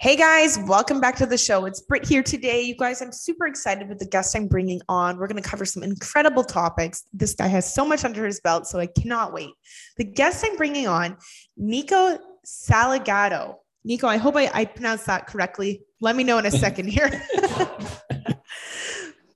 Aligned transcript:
Hey 0.00 0.16
guys, 0.16 0.58
welcome 0.58 1.00
back 1.00 1.14
to 1.16 1.26
the 1.26 1.38
show. 1.38 1.66
It's 1.66 1.80
Britt 1.80 2.04
here 2.04 2.22
today. 2.22 2.62
You 2.62 2.74
guys, 2.76 3.00
I'm 3.00 3.12
super 3.12 3.46
excited 3.46 3.88
with 3.88 4.00
the 4.00 4.06
guest 4.06 4.36
I'm 4.36 4.48
bringing 4.48 4.80
on. 4.88 5.16
We're 5.16 5.28
going 5.28 5.42
to 5.42 5.48
cover 5.48 5.64
some 5.64 5.84
incredible 5.84 6.42
topics. 6.42 7.04
This 7.12 7.32
guy 7.34 7.46
has 7.46 7.72
so 7.72 7.86
much 7.86 8.04
under 8.04 8.26
his 8.26 8.40
belt, 8.40 8.66
so 8.66 8.80
I 8.80 8.86
cannot 8.86 9.32
wait. 9.32 9.50
The 9.96 10.04
guest 10.04 10.44
I'm 10.46 10.56
bringing 10.56 10.88
on, 10.88 11.16
Nico 11.56 12.18
Salgado. 12.44 13.54
Nico, 13.84 14.08
I 14.08 14.16
hope 14.16 14.36
I, 14.36 14.50
I 14.52 14.64
pronounced 14.64 15.06
that 15.06 15.28
correctly. 15.28 15.82
Let 16.00 16.16
me 16.16 16.24
know 16.24 16.38
in 16.38 16.46
a 16.46 16.50
second 16.50 16.88
here. 16.88 17.08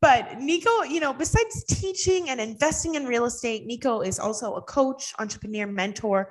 But 0.00 0.38
Nico, 0.38 0.82
you 0.82 1.00
know, 1.00 1.12
besides 1.12 1.64
teaching 1.64 2.30
and 2.30 2.40
investing 2.40 2.94
in 2.94 3.04
real 3.04 3.24
estate, 3.24 3.66
Nico 3.66 4.00
is 4.00 4.20
also 4.20 4.54
a 4.54 4.62
coach, 4.62 5.12
entrepreneur, 5.18 5.66
mentor, 5.66 6.30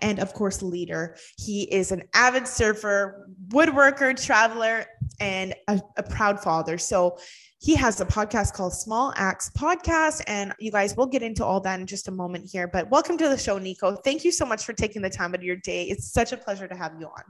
and 0.00 0.18
of 0.18 0.32
course, 0.32 0.62
leader. 0.62 1.16
He 1.38 1.62
is 1.72 1.92
an 1.92 2.02
avid 2.12 2.48
surfer, 2.48 3.28
woodworker, 3.48 4.20
traveler, 4.20 4.86
and 5.20 5.54
a, 5.68 5.80
a 5.96 6.02
proud 6.02 6.40
father. 6.40 6.76
So 6.76 7.16
he 7.60 7.76
has 7.76 8.00
a 8.00 8.04
podcast 8.04 8.52
called 8.52 8.74
Small 8.74 9.12
Axe 9.16 9.48
Podcast. 9.56 10.22
And 10.26 10.52
you 10.58 10.72
guys, 10.72 10.96
we'll 10.96 11.06
get 11.06 11.22
into 11.22 11.44
all 11.44 11.60
that 11.60 11.78
in 11.78 11.86
just 11.86 12.08
a 12.08 12.12
moment 12.12 12.50
here. 12.50 12.66
But 12.66 12.90
welcome 12.90 13.16
to 13.18 13.28
the 13.28 13.38
show, 13.38 13.58
Nico. 13.58 13.94
Thank 13.94 14.24
you 14.24 14.32
so 14.32 14.44
much 14.44 14.64
for 14.64 14.72
taking 14.72 15.02
the 15.02 15.10
time 15.10 15.30
out 15.30 15.36
of 15.36 15.44
your 15.44 15.56
day. 15.56 15.84
It's 15.84 16.12
such 16.12 16.32
a 16.32 16.36
pleasure 16.36 16.66
to 16.66 16.74
have 16.74 16.92
you 16.98 17.06
on. 17.06 17.22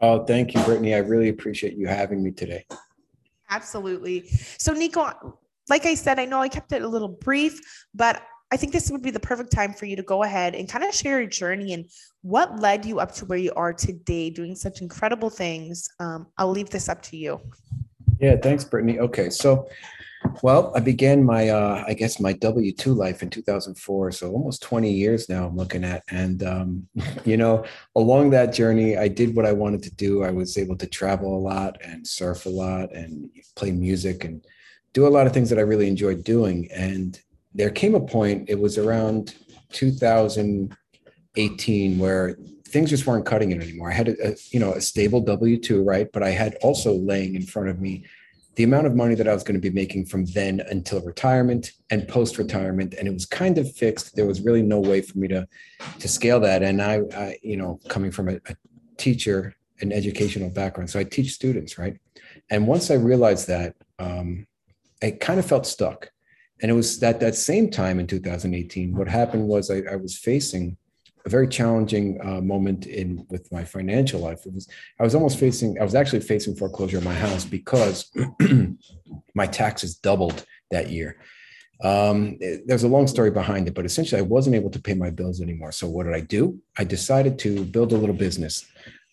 Oh, 0.00 0.24
thank 0.24 0.54
you, 0.54 0.62
Brittany. 0.62 0.94
I 0.94 0.98
really 0.98 1.28
appreciate 1.28 1.74
you 1.74 1.88
having 1.88 2.22
me 2.22 2.30
today. 2.30 2.64
Absolutely. 3.50 4.28
So, 4.58 4.72
Nico, 4.72 5.38
like 5.68 5.86
I 5.86 5.94
said, 5.94 6.18
I 6.18 6.24
know 6.24 6.40
I 6.40 6.48
kept 6.48 6.72
it 6.72 6.82
a 6.82 6.88
little 6.88 7.08
brief, 7.08 7.60
but 7.94 8.22
I 8.52 8.56
think 8.56 8.72
this 8.72 8.90
would 8.90 9.02
be 9.02 9.10
the 9.10 9.20
perfect 9.20 9.52
time 9.52 9.72
for 9.72 9.86
you 9.86 9.94
to 9.96 10.02
go 10.02 10.24
ahead 10.24 10.54
and 10.54 10.68
kind 10.68 10.84
of 10.84 10.92
share 10.92 11.20
your 11.20 11.28
journey 11.28 11.72
and 11.72 11.86
what 12.22 12.58
led 12.58 12.84
you 12.84 12.98
up 12.98 13.12
to 13.12 13.24
where 13.26 13.38
you 13.38 13.52
are 13.54 13.72
today, 13.72 14.30
doing 14.30 14.56
such 14.56 14.80
incredible 14.80 15.30
things. 15.30 15.88
Um, 16.00 16.26
I'll 16.36 16.50
leave 16.50 16.70
this 16.70 16.88
up 16.88 17.00
to 17.02 17.16
you. 17.16 17.40
Yeah, 18.18 18.36
thanks, 18.36 18.64
Brittany. 18.64 18.98
Okay, 18.98 19.30
so, 19.30 19.68
well, 20.42 20.72
I 20.74 20.80
began 20.80 21.24
my, 21.24 21.48
uh, 21.48 21.84
I 21.86 21.94
guess, 21.94 22.18
my 22.20 22.32
W 22.34 22.72
two 22.72 22.92
life 22.94 23.22
in 23.22 23.30
2004. 23.30 24.12
So 24.12 24.32
almost 24.32 24.62
20 24.62 24.90
years 24.90 25.28
now. 25.28 25.46
I'm 25.46 25.56
looking 25.56 25.84
at, 25.84 26.02
and 26.08 26.42
um, 26.42 26.88
you 27.24 27.36
know, 27.36 27.64
along 27.96 28.30
that 28.30 28.52
journey, 28.52 28.96
I 28.96 29.08
did 29.08 29.36
what 29.36 29.46
I 29.46 29.52
wanted 29.52 29.82
to 29.84 29.94
do. 29.94 30.24
I 30.24 30.30
was 30.30 30.58
able 30.58 30.76
to 30.76 30.86
travel 30.86 31.36
a 31.36 31.40
lot 31.40 31.78
and 31.82 32.06
surf 32.06 32.46
a 32.46 32.50
lot 32.50 32.94
and 32.94 33.30
play 33.56 33.72
music 33.72 34.24
and 34.24 34.44
do 34.92 35.06
a 35.06 35.08
lot 35.08 35.26
of 35.26 35.32
things 35.32 35.48
that 35.50 35.58
I 35.58 35.62
really 35.62 35.88
enjoyed 35.88 36.24
doing. 36.24 36.68
And 36.72 37.20
there 37.54 37.70
came 37.70 37.94
a 37.94 38.00
point, 38.00 38.48
it 38.48 38.58
was 38.58 38.78
around 38.78 39.34
2018, 39.72 41.98
where 41.98 42.36
things 42.70 42.90
just 42.90 43.06
weren't 43.06 43.26
cutting 43.26 43.50
it 43.50 43.62
anymore. 43.62 43.90
I 43.90 43.94
had 43.94 44.08
a, 44.08 44.30
a 44.30 44.34
you 44.50 44.60
know 44.60 44.72
a 44.72 44.80
stable 44.80 45.20
W 45.20 45.58
two, 45.58 45.82
right? 45.82 46.10
But 46.12 46.22
I 46.22 46.30
had 46.30 46.56
also 46.62 46.94
laying 46.94 47.34
in 47.34 47.42
front 47.42 47.68
of 47.68 47.80
me 47.80 48.04
the 48.56 48.64
amount 48.64 48.86
of 48.86 48.96
money 48.96 49.14
that 49.14 49.28
I 49.28 49.34
was 49.34 49.42
going 49.42 49.54
to 49.54 49.60
be 49.60 49.74
making 49.74 50.06
from 50.06 50.24
then 50.26 50.60
until 50.68 51.00
retirement 51.02 51.72
and 51.90 52.06
post 52.06 52.36
retirement, 52.36 52.94
and 52.98 53.06
it 53.06 53.12
was 53.12 53.24
kind 53.24 53.58
of 53.58 53.72
fixed. 53.72 54.16
There 54.16 54.26
was 54.26 54.40
really 54.40 54.62
no 54.62 54.80
way 54.80 55.00
for 55.00 55.18
me 55.18 55.28
to 55.28 55.46
to 55.98 56.08
scale 56.08 56.40
that. 56.40 56.62
And 56.62 56.82
I, 56.82 57.02
I 57.16 57.38
you 57.42 57.56
know, 57.56 57.80
coming 57.88 58.10
from 58.10 58.28
a, 58.28 58.36
a 58.46 58.56
teacher, 58.96 59.54
an 59.80 59.92
educational 59.92 60.50
background, 60.50 60.90
so 60.90 60.98
I 60.98 61.04
teach 61.04 61.32
students, 61.32 61.78
right? 61.78 61.96
And 62.50 62.66
once 62.66 62.90
I 62.90 62.94
realized 62.94 63.46
that, 63.48 63.76
um, 63.98 64.46
I 65.02 65.12
kind 65.12 65.38
of 65.38 65.46
felt 65.46 65.66
stuck. 65.66 66.10
And 66.60 66.70
it 66.70 66.74
was 66.74 67.02
at 67.02 67.20
that 67.20 67.36
same 67.36 67.70
time 67.70 67.98
in 67.98 68.06
2018, 68.06 68.94
what 68.94 69.08
happened 69.08 69.48
was 69.48 69.70
I, 69.70 69.82
I 69.90 69.96
was 69.96 70.18
facing 70.18 70.76
a 71.24 71.28
very 71.28 71.48
challenging 71.48 72.18
uh, 72.22 72.40
moment 72.40 72.86
in 72.86 73.26
with 73.28 73.50
my 73.52 73.64
financial 73.64 74.20
life. 74.20 74.46
It 74.46 74.54
was 74.54 74.68
I 74.98 75.02
was 75.02 75.14
almost 75.14 75.38
facing 75.38 75.78
I 75.80 75.84
was 75.84 75.94
actually 75.94 76.20
facing 76.20 76.56
foreclosure 76.56 76.98
of 76.98 77.04
my 77.04 77.14
house 77.14 77.44
because 77.44 78.10
my 79.34 79.46
taxes 79.46 79.96
doubled 79.96 80.44
that 80.70 80.90
year. 80.90 81.16
Um, 81.82 82.36
it, 82.40 82.66
there's 82.66 82.82
a 82.82 82.88
long 82.88 83.06
story 83.06 83.30
behind 83.30 83.66
it, 83.66 83.74
but 83.74 83.86
essentially 83.86 84.20
I 84.20 84.24
wasn't 84.24 84.56
able 84.56 84.70
to 84.70 84.80
pay 84.80 84.94
my 84.94 85.10
bills 85.10 85.40
anymore. 85.40 85.72
So 85.72 85.88
what 85.88 86.04
did 86.04 86.14
I 86.14 86.20
do? 86.20 86.60
I 86.78 86.84
decided 86.84 87.38
to 87.40 87.64
build 87.64 87.92
a 87.92 87.96
little 87.96 88.14
business. 88.14 88.66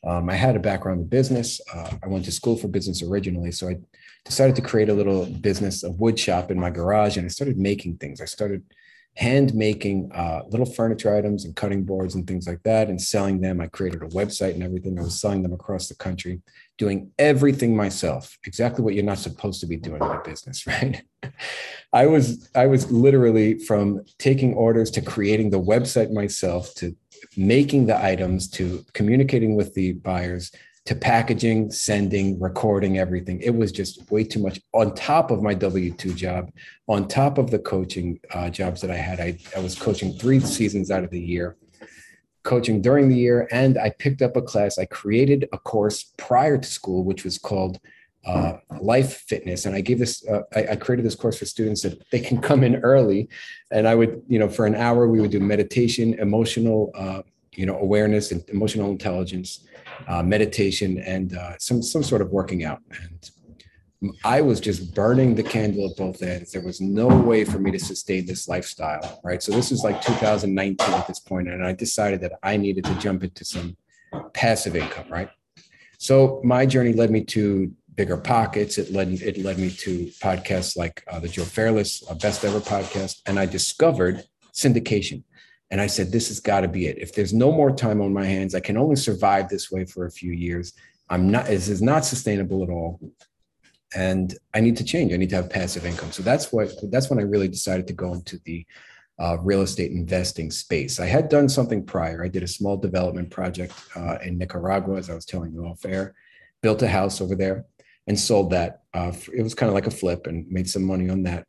Um, 0.06 0.29
I 0.29 0.35
had 0.35 0.56
a 0.56 0.59
background 0.59 1.01
in 1.01 1.07
business. 1.07 1.62
Uh, 1.73 1.91
I 2.03 2.07
went 2.07 2.25
to 2.25 2.31
school 2.31 2.57
for 2.57 2.67
business 2.67 3.01
originally, 3.01 3.51
so 3.51 3.69
I 3.69 3.78
decided 4.25 4.56
to 4.57 4.62
create 4.62 4.90
a 4.90 4.94
little 4.94 5.25
business, 5.25 5.84
a 5.84 5.91
wood 5.91 6.19
shop 6.19 6.51
in 6.51 6.59
my 6.59 6.69
garage, 6.69 7.17
and 7.17 7.25
I 7.25 7.29
started 7.29 7.57
making 7.57 7.97
things. 7.97 8.22
I 8.22 8.25
started 8.25 8.63
hand 9.17 9.55
making 9.55 10.11
uh, 10.13 10.44
little 10.50 10.66
furniture 10.66 11.16
items 11.16 11.44
and 11.44 11.55
cutting 11.55 11.83
boards 11.83 12.13
and 12.13 12.28
things 12.28 12.47
like 12.47 12.61
that 12.61 12.88
and 12.88 13.01
selling 13.01 13.41
them. 13.41 13.59
I 13.59 13.66
created 13.67 14.03
a 14.03 14.07
website 14.07 14.53
and 14.53 14.61
everything. 14.61 14.97
I 14.97 15.01
was 15.01 15.19
selling 15.19 15.41
them 15.41 15.53
across 15.53 15.88
the 15.89 15.95
country, 15.95 16.39
doing 16.78 17.11
everything 17.17 17.75
myself, 17.75 18.38
exactly 18.45 18.83
what 18.83 18.94
you're 18.94 19.03
not 19.03 19.17
supposed 19.17 19.59
to 19.61 19.66
be 19.66 19.75
doing 19.75 20.03
in 20.03 20.07
a 20.07 20.22
business, 20.23 20.67
right? 20.67 21.01
I 21.91 22.05
was 22.05 22.47
I 22.53 22.67
was 22.67 22.91
literally 22.91 23.57
from 23.57 24.03
taking 24.19 24.53
orders 24.53 24.91
to 24.91 25.01
creating 25.01 25.49
the 25.49 25.61
website 25.61 26.11
myself 26.11 26.75
to 26.75 26.95
making 27.35 27.88
the 27.88 27.99
items 27.99 28.47
to 28.51 28.85
communicating 28.94 29.55
with 29.55 29.73
the 29.73 29.94
buyers 29.94 30.51
to 30.87 30.95
packaging, 30.95 31.69
sending, 31.69 32.39
recording, 32.39 32.97
everything. 32.97 33.41
It 33.41 33.53
was 33.53 33.73
just 33.73 34.09
way 34.09 34.23
too 34.23 34.39
much 34.39 34.61
on 34.73 34.95
top 34.95 35.31
of 35.31 35.43
my 35.43 35.53
W 35.53 35.91
2 35.91 36.13
job, 36.13 36.49
on 36.87 37.09
top 37.09 37.37
of 37.37 37.51
the 37.51 37.59
coaching 37.59 38.21
uh, 38.33 38.49
jobs 38.49 38.79
that 38.81 38.89
I 38.89 38.95
had. 38.95 39.19
I, 39.19 39.37
I 39.55 39.59
was 39.59 39.77
coaching 39.77 40.13
three 40.13 40.39
seasons 40.39 40.89
out 40.89 41.03
of 41.03 41.09
the 41.09 41.19
year, 41.19 41.57
coaching 42.43 42.81
during 42.81 43.09
the 43.09 43.17
year, 43.17 43.49
and 43.51 43.77
I 43.77 43.89
picked 43.89 44.21
up 44.21 44.37
a 44.37 44.41
class. 44.41 44.77
I 44.77 44.85
created 44.85 45.49
a 45.51 45.57
course 45.57 46.13
prior 46.15 46.57
to 46.57 46.67
school, 46.67 47.03
which 47.03 47.25
was 47.25 47.37
called 47.37 47.81
uh, 48.25 48.53
Life 48.79 49.25
Fitness. 49.27 49.65
And 49.65 49.75
I 49.75 49.81
gave 49.81 49.99
this, 49.99 50.25
uh, 50.25 50.43
I, 50.55 50.67
I 50.67 50.75
created 50.77 51.05
this 51.05 51.15
course 51.15 51.37
for 51.37 51.45
students 51.45 51.81
that 51.81 52.01
they 52.11 52.21
can 52.21 52.39
come 52.39 52.63
in 52.63 52.77
early. 52.77 53.27
And 53.71 53.89
I 53.89 53.95
would, 53.95 54.21
you 54.29 54.39
know, 54.39 54.47
for 54.47 54.65
an 54.65 54.75
hour, 54.75 55.09
we 55.09 55.19
would 55.19 55.31
do 55.31 55.41
meditation, 55.41 56.13
emotional, 56.13 56.91
uh, 56.95 57.23
you 57.51 57.65
know, 57.65 57.77
awareness 57.77 58.31
and 58.31 58.47
emotional 58.47 58.89
intelligence 58.89 59.67
uh, 60.08 60.24
meditation, 60.24 61.00
and 61.00 61.35
uh, 61.35 61.58
some 61.59 61.81
some 61.81 62.03
sort 62.03 62.22
of 62.22 62.30
working 62.31 62.63
out. 62.63 62.81
And 62.91 63.30
I 64.24 64.41
was 64.41 64.59
just 64.59 64.94
burning 64.94 65.34
the 65.34 65.44
candle 65.44 65.90
at 65.90 65.97
both 65.97 66.22
ends. 66.22 66.52
There 66.52 66.62
was 66.62 66.80
no 66.80 67.08
way 67.08 67.44
for 67.44 67.58
me 67.58 67.72
to 67.72 67.80
sustain 67.80 68.25
this 68.25 68.47
lifestyle, 68.47 69.19
right? 69.24 69.41
So 69.41 69.52
this 69.52 69.72
was 69.72 69.84
like 69.84 70.02
2019 70.02 70.94
at 70.94 71.08
this 71.08 71.19
point, 71.19 71.47
and 71.47 71.66
I 71.66 71.74
decided 71.74 72.22
that 72.22 72.34
I 72.44 72.58
needed 72.58 72.84
to 72.85 72.96
jump 72.96 73.24
into 73.24 73.44
some 73.44 73.75
passive 74.34 74.75
income, 74.75 75.08
right? 75.09 75.30
So 75.97 76.41
my 76.44 76.66
journey 76.66 76.94
led 76.94 77.09
me 77.09 77.24
to 77.25 77.72
BiggerPockets. 77.96 78.78
It 78.78 78.91
led 78.91 79.09
it 79.09 79.38
led 79.40 79.58
me 79.58 79.72
to 79.72 80.06
podcasts 80.22 80.78
like 80.78 81.03
uh, 81.08 81.19
the 81.19 81.28
Joe 81.28 81.44
Fairless 81.44 82.02
Best 82.22 82.46
Ever 82.46 82.59
podcast, 82.59 83.22
and 83.25 83.40
I 83.40 83.46
discovered 83.47 84.24
syndication. 84.53 85.24
And 85.69 85.81
I 85.81 85.88
said, 85.88 86.11
this 86.11 86.29
has 86.29 86.39
got 86.39 86.61
to 86.61 86.67
be 86.67 86.88
it. 86.88 86.97
If 86.97 87.13
there's 87.13 87.33
no 87.33 87.51
more 87.51 87.72
time 87.72 88.01
on 88.01 88.13
my 88.13 88.25
hands, 88.25 88.55
I 88.55 88.59
can 88.61 88.78
only 88.78 88.95
survive 88.95 89.49
this 89.49 89.69
way 89.69 89.85
for 89.85 90.05
a 90.05 90.11
few 90.11 90.31
years. 90.31 90.73
I'm 91.09 91.29
not, 91.29 91.47
this 91.47 91.67
is 91.67 91.81
not 91.81 92.05
sustainable 92.05 92.64
at 92.64 92.69
all. 92.69 92.99
And 93.96 94.34
I 94.53 94.59
need 94.59 94.78
to 94.78 94.84
change. 94.84 95.14
I 95.14 95.17
need 95.17 95.29
to 95.29 95.37
have 95.37 95.49
passive 95.49 95.85
income. 95.85 96.11
So 96.11 96.23
that's 96.23 96.52
what, 96.52 96.73
that's 96.91 97.09
when 97.09 97.19
I 97.19 97.23
really 97.23 97.47
decided 97.47 97.87
to 97.87 97.93
go 97.93 98.14
into 98.14 98.40
the 98.46 98.66
uh, 99.19 99.37
real 99.41 99.61
estate 99.61 99.91
investing 99.91 100.52
space. 100.52 100.99
I 100.99 101.05
had 101.05 101.29
done 101.29 101.49
something 101.49 101.85
prior. 101.85 102.23
I 102.23 102.28
did 102.28 102.43
a 102.43 102.47
small 102.47 102.78
development 102.78 103.31
project 103.31 103.73
uh, 103.96 104.17
in 104.23 104.37
Nicaragua, 104.37 104.97
as 104.97 105.09
I 105.09 105.16
was 105.16 105.25
telling 105.25 105.53
you 105.53 105.66
off 105.66 105.85
air, 105.85 106.16
built 106.61 106.81
a 106.81 106.87
house 106.87 107.19
over 107.22 107.35
there 107.35 107.66
and 108.08 108.19
sold 108.19 108.52
that. 108.52 108.84
Uh, 108.93 109.11
it 109.34 109.41
was 109.41 109.53
kind 109.53 109.69
of 109.69 109.73
like 109.73 109.87
a 109.87 109.91
flip 109.91 110.28
and 110.28 110.49
made 110.52 110.69
some 110.69 110.84
money 110.84 111.09
on 111.09 111.23
that. 111.23 111.46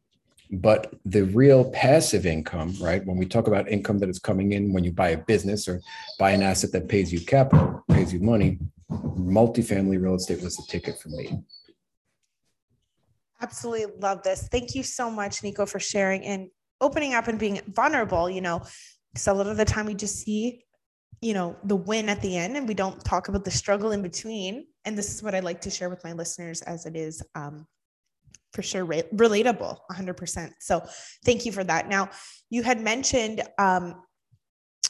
But 0.51 0.95
the 1.05 1.23
real 1.23 1.71
passive 1.71 2.25
income, 2.25 2.75
right? 2.81 3.05
When 3.05 3.19
we 3.19 3.27
talk 3.27 3.49
about 3.49 3.69
income 3.69 3.99
that 3.99 4.09
is 4.09 4.19
coming 4.19 4.53
in 4.53 4.73
when 4.73 4.85
you 4.85 4.93
buy 4.93 5.11
a 5.11 5.19
business 5.19 5.69
or 5.69 5.81
buy 6.19 6.31
an 6.31 6.43
asset 6.43 6.73
that 6.73 6.89
pays 6.89 7.13
you 7.13 7.21
capital, 7.21 7.85
pays 7.91 8.13
you 8.13 8.21
money, 8.21 8.59
multifamily 8.91 10.03
real 10.03 10.15
estate 10.15 10.43
was 10.43 10.57
the 10.57 10.65
ticket 10.69 10.99
for 10.99 11.11
me. 11.11 11.39
Absolutely 13.41 13.87
love 14.01 14.23
this. 14.23 14.49
Thank 14.51 14.75
you 14.75 14.83
so 14.83 15.11
much, 15.11 15.43
Nico, 15.43 15.67
for 15.67 15.79
sharing 15.79 16.25
and 16.25 16.49
opening 16.81 17.15
up 17.15 17.29
and 17.29 17.39
being 17.39 17.61
vulnerable. 17.69 18.29
You 18.31 18.41
know, 18.41 18.63
because 19.13 19.27
a 19.27 19.35
lot 19.35 19.47
of 19.47 19.57
the 19.57 19.65
time 19.65 19.87
we 19.87 19.95
just 19.95 20.17
see 20.25 20.65
you 21.21 21.35
know 21.35 21.57
the 21.65 21.77
win 21.77 22.09
at 22.09 22.21
the 22.23 22.37
end 22.37 22.57
and 22.57 22.69
we 22.69 22.75
don't 22.75 23.05
talk 23.05 23.29
about 23.29 23.45
the 23.45 23.51
struggle 23.51 23.93
in 23.93 24.03
between 24.03 24.67
and 24.85 24.97
this 24.97 25.13
is 25.13 25.23
what 25.23 25.35
i 25.35 25.41
like 25.41 25.61
to 25.61 25.71
share 25.71 25.91
with 25.91 26.03
my 26.05 26.13
listeners 26.13 26.63
as 26.63 26.87
it 26.87 26.97
is 26.97 27.23
um, 27.35 27.67
for 28.59 28.63
sure 28.63 28.85
re- 28.85 29.05
relatable 29.15 29.79
100% 29.93 30.51
so 30.59 30.83
thank 31.25 31.47
you 31.47 31.53
for 31.53 31.63
that. 31.63 31.89
Now 31.89 32.11
you 32.51 32.65
had 32.65 32.81
mentioned 32.81 33.43
um, 33.57 34.03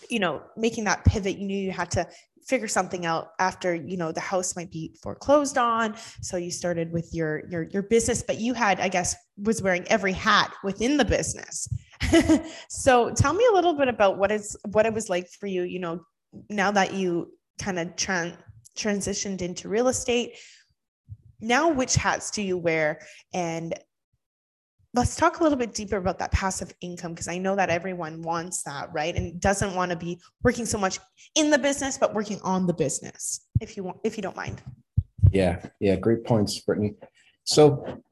you 0.09 0.21
know 0.21 0.43
making 0.57 0.85
that 0.85 1.05
pivot 1.05 1.37
you 1.37 1.47
knew 1.47 1.59
you 1.59 1.71
had 1.71 1.91
to 1.91 2.07
figure 2.47 2.67
something 2.69 3.05
out 3.05 3.33
after 3.39 3.75
you 3.75 3.99
know 3.99 4.11
the 4.11 4.21
house 4.21 4.57
might 4.57 4.71
be 4.71 4.97
foreclosed 5.03 5.59
on. 5.59 5.95
So 6.23 6.39
you 6.39 6.51
started 6.51 6.91
with 6.93 7.11
your 7.13 7.43
your 7.51 7.65
your 7.65 7.83
business 7.83 8.23
but 8.23 8.41
you 8.41 8.55
had 8.55 8.81
i 8.81 8.89
guess 8.89 9.15
was 9.37 9.61
wearing 9.61 9.87
every 9.89 10.13
hat 10.13 10.51
within 10.65 10.97
the 10.97 11.05
business. 11.05 11.69
So 12.69 13.11
tell 13.11 13.35
me 13.35 13.45
a 13.51 13.55
little 13.55 13.75
bit 13.75 13.89
about 13.89 14.17
what 14.17 14.31
is 14.31 14.57
what 14.71 14.87
it 14.87 14.95
was 14.95 15.11
like 15.11 15.29
for 15.29 15.47
you 15.47 15.65
you 15.65 15.79
know 15.79 16.01
now 16.49 16.71
that 16.71 16.95
you 16.95 17.35
kind 17.61 17.79
of 17.79 17.89
tran- 17.97 18.39
transitioned 18.79 19.43
into 19.43 19.69
real 19.69 19.89
estate 19.89 20.39
now 21.41 21.71
which 21.71 21.95
hats 21.95 22.31
do 22.31 22.43
you 22.43 22.57
wear? 22.57 23.01
And 23.33 23.75
let's 24.95 25.17
talk 25.17 25.41
a 25.41 25.43
little 25.43 25.59
bit 25.59 25.75
deeper 25.75 25.97
about 25.97 26.19
that 26.19 26.33
passive 26.33 26.73
income 26.81 27.13
because 27.13 27.29
i 27.29 27.37
know 27.37 27.55
that 27.55 27.69
everyone 27.69 28.23
wants 28.23 28.63
that 28.63 28.93
right? 28.93 29.15
And 29.15 29.41
doesn't 29.41 29.75
want 29.75 29.91
to 29.91 29.97
be 29.97 30.19
working 30.43 30.67
so 30.67 30.79
much 30.79 30.99
in 31.35 31.51
the 31.51 31.59
business 31.59 31.99
but 31.99 32.15
working 32.15 32.41
on 32.43 32.67
the 32.67 32.73
business 32.73 33.47
if 33.61 33.77
you 33.77 33.85
want 33.85 33.99
if 34.03 34.17
you 34.17 34.23
don't 34.23 34.37
mind. 34.37 34.63
Yeah 35.31 35.65
yeah 35.81 35.97
great 35.97 36.25
points 36.25 36.59
brittany. 36.61 36.95
So 37.45 38.03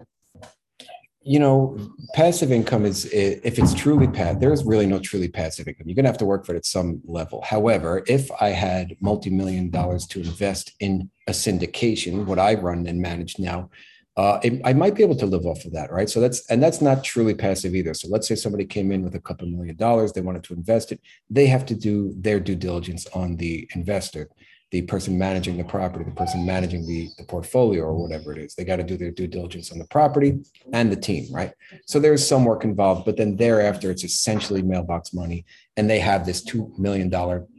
you 1.27 1.41
know, 1.41 1.77
passive 2.15 2.53
income 2.53 2.85
is 2.85 3.05
if 3.07 3.59
it's 3.59 3.75
truly 3.75 4.07
passive, 4.07 4.39
there's 4.39 4.65
really 4.65 4.87
no 4.87 5.01
truly 5.01 5.29
passive 5.29 5.67
income. 5.67 5.89
You're 5.89 5.97
gonna 5.97 6.09
have 6.09 6.19
to 6.19 6.25
work 6.25 6.47
for 6.47 6.55
it 6.55 6.59
at 6.59 6.65
some 6.65 7.01
level. 7.05 7.43
However, 7.43 8.05
if 8.07 8.31
I 8.41 8.51
had 8.51 8.95
multi-million 9.01 9.71
dollars 9.71 10.07
to 10.09 10.21
invest 10.21 10.73
in 10.79 11.11
a 11.27 11.33
syndication, 11.33 12.27
what 12.27 12.39
I 12.39 12.55
run 12.55 12.87
and 12.87 13.03
manage 13.03 13.41
now, 13.41 13.71
uh, 14.17 14.39
it, 14.45 14.61
I 14.65 14.73
might 14.73 14.95
be 14.95 15.03
able 15.03 15.17
to 15.17 15.27
live 15.27 15.47
off 15.47 15.65
of 15.65 15.73
that, 15.73 15.91
right? 15.91 16.09
So 16.09 16.21
that's 16.21 16.49
and 16.49 16.63
that's 16.63 16.81
not 16.81 17.03
truly 17.03 17.35
passive 17.35 17.75
either. 17.75 17.93
So 17.93 18.07
let's 18.09 18.29
say 18.29 18.37
somebody 18.37 18.65
came 18.65 18.93
in 18.93 19.03
with 19.03 19.17
a 19.17 19.21
couple 19.21 19.49
million 19.49 19.75
dollars, 19.75 20.13
they 20.13 20.21
wanted 20.21 20.45
to 20.45 20.55
invest 20.55 20.93
it, 20.93 21.01
they 21.29 21.49
have 21.49 21.67
to 21.67 21.75
do 21.75 22.15
their 22.17 22.39
due 22.39 22.55
diligence 22.55 23.05
on 23.09 23.37
the 23.37 23.69
investor 23.75 24.31
the 24.73 24.83
person 24.83 25.17
managing 25.17 25.57
the 25.57 25.65
property, 25.65 26.05
the 26.05 26.11
person 26.11 26.45
managing 26.45 26.87
the, 26.87 27.09
the 27.19 27.25
portfolio 27.25 27.85
or 27.85 27.95
whatever 27.95 28.33
it 28.33 28.39
is. 28.39 28.55
They 28.55 28.65
got 28.65 28.77
to 28.77 28.83
do 28.83 28.97
their 28.97 29.13
due 29.13 29.29
diligence 29.29 29.71
on 29.71 29.79
the 29.79 29.87
property 29.87 30.41
and 30.73 30.91
the 30.91 30.97
team, 30.97 31.33
right? 31.33 31.53
So 31.87 32.01
there's 32.01 32.27
some 32.27 32.45
work 32.45 32.65
involved, 32.65 33.05
but 33.05 33.17
then 33.17 33.37
thereafter, 33.37 33.93
it's 33.93 34.03
essentially 34.03 34.63
mailbox 34.63 35.15
money. 35.15 35.45
And 35.77 35.89
they 35.89 36.01
have 36.01 36.27
this 36.27 36.45
$2 36.45 36.77
million 36.79 37.11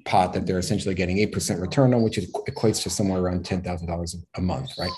pot 0.03 0.33
that 0.33 0.45
they're 0.45 0.59
essentially 0.59 0.95
getting 0.95 1.17
8% 1.17 1.61
return 1.61 1.93
on, 1.93 2.01
which 2.01 2.17
equates 2.17 2.83
to 2.83 2.89
somewhere 2.89 3.21
around 3.21 3.45
$10,000 3.45 4.15
a 4.35 4.41
month, 4.41 4.71
right? 4.77 4.91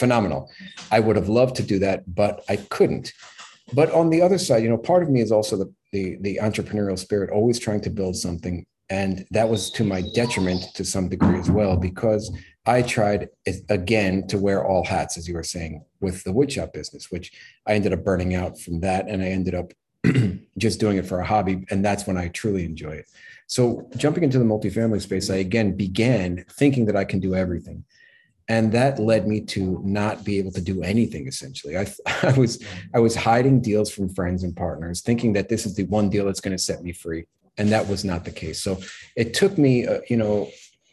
Phenomenal. 0.00 0.50
I 0.90 0.98
would 0.98 1.14
have 1.14 1.28
loved 1.28 1.54
to 1.56 1.62
do 1.62 1.78
that, 1.78 2.02
but 2.12 2.42
I 2.48 2.56
couldn't. 2.56 3.12
But 3.72 3.92
on 3.92 4.10
the 4.10 4.20
other 4.20 4.38
side, 4.38 4.64
you 4.64 4.68
know, 4.68 4.78
part 4.78 5.04
of 5.04 5.10
me 5.10 5.20
is 5.20 5.30
also 5.30 5.56
the, 5.56 5.72
the, 5.92 6.16
the 6.22 6.40
entrepreneurial 6.42 6.98
spirit, 6.98 7.30
always 7.30 7.60
trying 7.60 7.82
to 7.82 7.90
build 7.90 8.16
something 8.16 8.66
and 8.92 9.24
that 9.30 9.48
was 9.48 9.70
to 9.70 9.84
my 9.84 10.02
detriment 10.14 10.74
to 10.74 10.84
some 10.84 11.08
degree 11.08 11.38
as 11.38 11.50
well, 11.50 11.78
because 11.78 12.30
I 12.66 12.82
tried 12.82 13.30
again 13.70 14.26
to 14.26 14.36
wear 14.36 14.66
all 14.66 14.84
hats, 14.84 15.16
as 15.16 15.26
you 15.26 15.32
were 15.32 15.42
saying, 15.42 15.82
with 16.02 16.22
the 16.24 16.30
woodshop 16.30 16.74
business, 16.74 17.10
which 17.10 17.32
I 17.66 17.72
ended 17.72 17.94
up 17.94 18.04
burning 18.04 18.34
out 18.34 18.60
from 18.60 18.80
that. 18.80 19.08
And 19.08 19.22
I 19.22 19.28
ended 19.28 19.54
up 19.54 19.72
just 20.58 20.78
doing 20.78 20.98
it 20.98 21.06
for 21.06 21.20
a 21.20 21.24
hobby. 21.24 21.64
And 21.70 21.82
that's 21.82 22.06
when 22.06 22.18
I 22.18 22.28
truly 22.28 22.66
enjoy 22.66 22.90
it. 22.90 23.06
So 23.46 23.88
jumping 23.96 24.24
into 24.24 24.38
the 24.38 24.44
multifamily 24.44 25.00
space, 25.00 25.30
I 25.30 25.36
again 25.36 25.74
began 25.74 26.44
thinking 26.50 26.84
that 26.84 26.96
I 26.96 27.06
can 27.06 27.18
do 27.18 27.34
everything. 27.34 27.84
And 28.48 28.72
that 28.72 28.98
led 28.98 29.26
me 29.26 29.40
to 29.56 29.80
not 29.82 30.22
be 30.22 30.38
able 30.38 30.52
to 30.52 30.60
do 30.60 30.82
anything 30.82 31.26
essentially. 31.26 31.78
I, 31.78 31.86
I 32.22 32.32
was 32.32 32.62
I 32.94 32.98
was 32.98 33.16
hiding 33.16 33.62
deals 33.62 33.90
from 33.90 34.10
friends 34.10 34.42
and 34.42 34.54
partners, 34.54 35.00
thinking 35.00 35.32
that 35.32 35.48
this 35.48 35.64
is 35.64 35.76
the 35.76 35.84
one 35.84 36.10
deal 36.10 36.26
that's 36.26 36.42
going 36.42 36.54
to 36.54 36.62
set 36.62 36.82
me 36.82 36.92
free 36.92 37.24
and 37.58 37.68
that 37.70 37.88
was 37.88 38.04
not 38.04 38.24
the 38.24 38.30
case. 38.30 38.62
So 38.62 38.80
it 39.16 39.34
took 39.34 39.58
me, 39.58 39.86
uh, 39.86 40.00
you 40.08 40.16
know, 40.16 40.50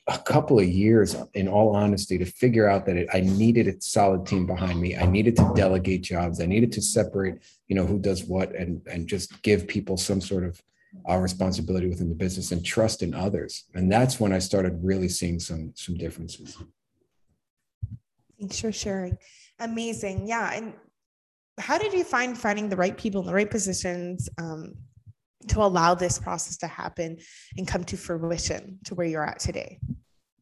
a 0.07 0.17
couple 0.17 0.59
of 0.59 0.67
years, 0.67 1.15
in 1.35 1.47
all 1.47 1.75
honesty, 1.75 2.17
to 2.17 2.25
figure 2.25 2.67
out 2.67 2.85
that 2.87 2.97
it, 2.97 3.07
I 3.13 3.21
needed 3.21 3.67
a 3.67 3.79
solid 3.79 4.25
team 4.25 4.47
behind 4.47 4.81
me. 4.81 4.97
I 4.97 5.05
needed 5.05 5.35
to 5.37 5.51
delegate 5.55 6.01
jobs. 6.01 6.41
I 6.41 6.47
needed 6.47 6.71
to 6.73 6.81
separate, 6.81 7.35
you 7.67 7.75
know, 7.75 7.85
who 7.85 7.99
does 7.99 8.23
what, 8.23 8.55
and 8.55 8.81
and 8.87 9.07
just 9.07 9.41
give 9.43 9.67
people 9.67 9.97
some 9.97 10.19
sort 10.19 10.43
of 10.43 10.61
uh, 11.07 11.17
responsibility 11.17 11.87
within 11.87 12.09
the 12.09 12.15
business 12.15 12.51
and 12.51 12.65
trust 12.65 13.03
in 13.03 13.13
others. 13.13 13.65
And 13.75 13.91
that's 13.91 14.19
when 14.19 14.33
I 14.33 14.39
started 14.39 14.79
really 14.83 15.09
seeing 15.09 15.39
some 15.39 15.73
some 15.75 15.95
differences. 15.95 16.57
Thanks 18.39 18.59
for 18.59 18.71
sharing. 18.71 19.17
Amazing. 19.59 20.27
Yeah. 20.27 20.53
And 20.53 20.73
how 21.59 21.77
did 21.77 21.93
you 21.93 22.03
find 22.03 22.37
finding 22.37 22.69
the 22.69 22.77
right 22.77 22.97
people 22.97 23.21
in 23.21 23.27
the 23.27 23.33
right 23.33 23.51
positions? 23.51 24.29
Um, 24.37 24.75
to 25.47 25.61
allow 25.61 25.95
this 25.95 26.19
process 26.19 26.57
to 26.57 26.67
happen 26.67 27.17
and 27.57 27.67
come 27.67 27.83
to 27.85 27.97
fruition 27.97 28.79
to 28.85 28.95
where 28.95 29.07
you're 29.07 29.25
at 29.25 29.39
today? 29.39 29.79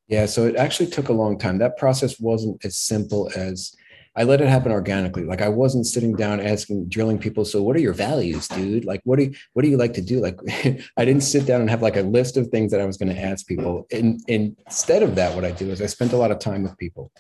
Yeah, 0.08 0.26
so 0.26 0.46
it 0.46 0.56
actually 0.56 0.90
took 0.90 1.10
a 1.10 1.14
long 1.14 1.38
time. 1.38 1.58
That 1.58 1.78
process 1.78 2.20
wasn't 2.20 2.64
as 2.66 2.78
simple 2.78 3.30
as 3.36 3.76
I 4.16 4.24
let 4.24 4.42
it 4.42 4.48
happen 4.48 4.72
organically. 4.72 5.26
Like 5.26 5.42
I 5.42 5.50
wasn't 5.50 5.86
sitting 5.86 6.16
down 6.16 6.40
asking, 6.40 6.90
drilling 6.90 7.20
people. 7.20 7.46
So 7.46 7.62
what 7.62 7.76
are 7.76 7.80
your 7.80 7.94
values, 7.94 8.48
dude? 8.48 8.84
Like 8.84 9.02
what 9.04 9.20
do 9.20 9.26
you, 9.26 9.36
what 9.54 9.62
do 9.62 9.70
you 9.70 9.78
like 9.78 9.94
to 9.94 10.02
do? 10.02 10.20
Like 10.20 10.40
I 10.98 11.06
didn't 11.06 11.22
sit 11.22 11.46
down 11.46 11.62
and 11.62 11.70
have 11.70 11.84
like 11.84 11.98
a 11.98 12.02
list 12.02 12.36
of 12.36 12.48
things 12.48 12.72
that 12.72 12.82
I 12.82 12.86
was 12.86 12.98
going 12.98 13.14
to 13.14 13.22
ask 13.22 13.46
people. 13.46 13.86
And, 13.92 14.20
and 14.28 14.58
instead 14.66 15.04
of 15.04 15.14
that, 15.16 15.36
what 15.36 15.46
I 15.46 15.52
do 15.52 15.70
is 15.70 15.84
I 15.84 15.86
spent 15.86 16.14
a 16.14 16.18
lot 16.18 16.32
of 16.32 16.40
time 16.40 16.64
with 16.64 16.76
people 16.78 17.12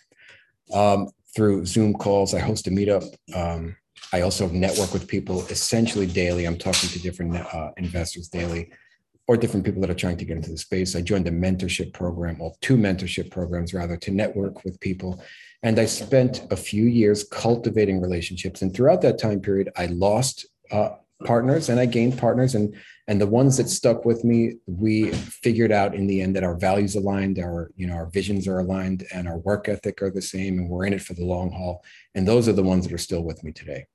um, 0.73 1.09
through 1.35 1.68
Zoom 1.68 1.94
calls. 1.94 2.33
I 2.33 2.39
host 2.39 2.65
a 2.65 2.71
meetup. 2.71 3.06
Um, 3.31 3.75
I 4.13 4.21
also 4.21 4.47
network 4.49 4.94
with 4.94 5.07
people 5.07 5.41
essentially 5.47 6.07
daily. 6.07 6.45
I'm 6.45 6.57
talking 6.57 6.89
to 6.89 6.99
different 6.99 7.35
uh, 7.35 7.71
investors 7.77 8.29
daily 8.29 8.71
or 9.27 9.35
different 9.35 9.65
people 9.65 9.81
that 9.81 9.89
are 9.89 9.95
trying 9.95 10.17
to 10.17 10.25
get 10.25 10.38
into 10.38 10.51
the 10.51 10.57
space. 10.57 10.95
I 10.95 11.01
joined 11.01 11.27
a 11.27 11.31
mentorship 11.31 11.94
program, 11.94 12.39
or 12.39 12.53
two 12.61 12.77
mentorship 12.77 13.29
programs 13.29 13.73
rather, 13.73 13.97
to 13.97 14.11
network 14.11 14.63
with 14.63 14.79
people. 14.79 15.21
And 15.63 15.79
I 15.79 15.85
spent 15.85 16.47
a 16.49 16.55
few 16.55 16.85
years 16.85 17.25
cultivating 17.25 17.99
relationships. 17.99 18.61
And 18.61 18.73
throughout 18.73 19.01
that 19.01 19.19
time 19.19 19.41
period, 19.41 19.69
I 19.75 19.88
lost 19.88 20.45
uh, 20.71 20.91
partners 21.25 21.69
and 21.69 21.80
I 21.80 21.86
gained 21.86 22.18
partners. 22.18 22.56
And, 22.56 22.75
and 23.08 23.19
the 23.19 23.28
ones 23.28 23.58
that 23.58 23.69
stuck 23.69 24.06
with 24.06 24.24
me, 24.24 24.56
we 24.66 25.12
figured 25.12 25.72
out 25.72 25.96
in 25.96 26.08
the 26.08 26.22
end 26.22 26.36
that 26.36 26.44
our 26.44 26.56
values 26.56 26.96
aligned, 26.96 27.40
our, 27.40 27.72
you 27.75 27.88
know, 27.88 27.96
our 27.96 28.08
visions 28.08 28.48
are 28.48 28.60
aligned 28.60 29.06
and 29.14 29.28
our 29.28 29.38
work 29.40 29.68
ethic 29.69 30.02
are 30.02 30.12
the 30.12 30.21
same. 30.21 30.59
And 30.59 30.69
we're 30.69 30.86
in 30.86 30.94
it 30.94 31.02
for 31.02 31.14
the 31.14 31.26
long 31.26 31.52
haul. 31.52 31.83
And 32.16 32.28
those 32.28 32.47
are 32.47 32.54
the 32.54 32.64
ones 32.64 32.86
that 32.86 32.94
are 32.94 33.00
still 33.00 33.24
with 33.24 33.44
me 33.44 33.52
today. 33.52 33.86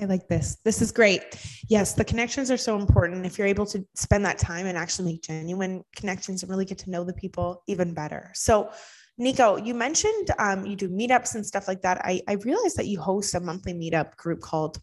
I 0.00 0.06
like 0.06 0.28
this. 0.28 0.56
This 0.64 0.80
is 0.80 0.92
great. 0.92 1.22
Yes, 1.68 1.92
the 1.92 2.04
connections 2.04 2.50
are 2.50 2.56
so 2.56 2.78
important. 2.78 3.26
If 3.26 3.36
you're 3.36 3.46
able 3.46 3.66
to 3.66 3.84
spend 3.94 4.24
that 4.24 4.38
time 4.38 4.64
and 4.64 4.78
actually 4.78 5.12
make 5.12 5.22
genuine 5.22 5.84
connections 5.94 6.42
and 6.42 6.50
really 6.50 6.64
get 6.64 6.78
to 6.78 6.90
know 6.90 7.04
the 7.04 7.12
people 7.12 7.62
even 7.66 7.92
better. 7.92 8.30
So, 8.34 8.70
Nico, 9.18 9.56
you 9.56 9.74
mentioned 9.74 10.30
um, 10.38 10.64
you 10.64 10.74
do 10.74 10.88
meetups 10.88 11.34
and 11.34 11.44
stuff 11.44 11.68
like 11.68 11.82
that. 11.82 12.00
I, 12.02 12.22
I 12.26 12.34
realized 12.34 12.78
that 12.78 12.86
you 12.86 12.98
host 12.98 13.34
a 13.34 13.40
monthly 13.40 13.74
meetup 13.74 14.16
group 14.16 14.40
called 14.40 14.80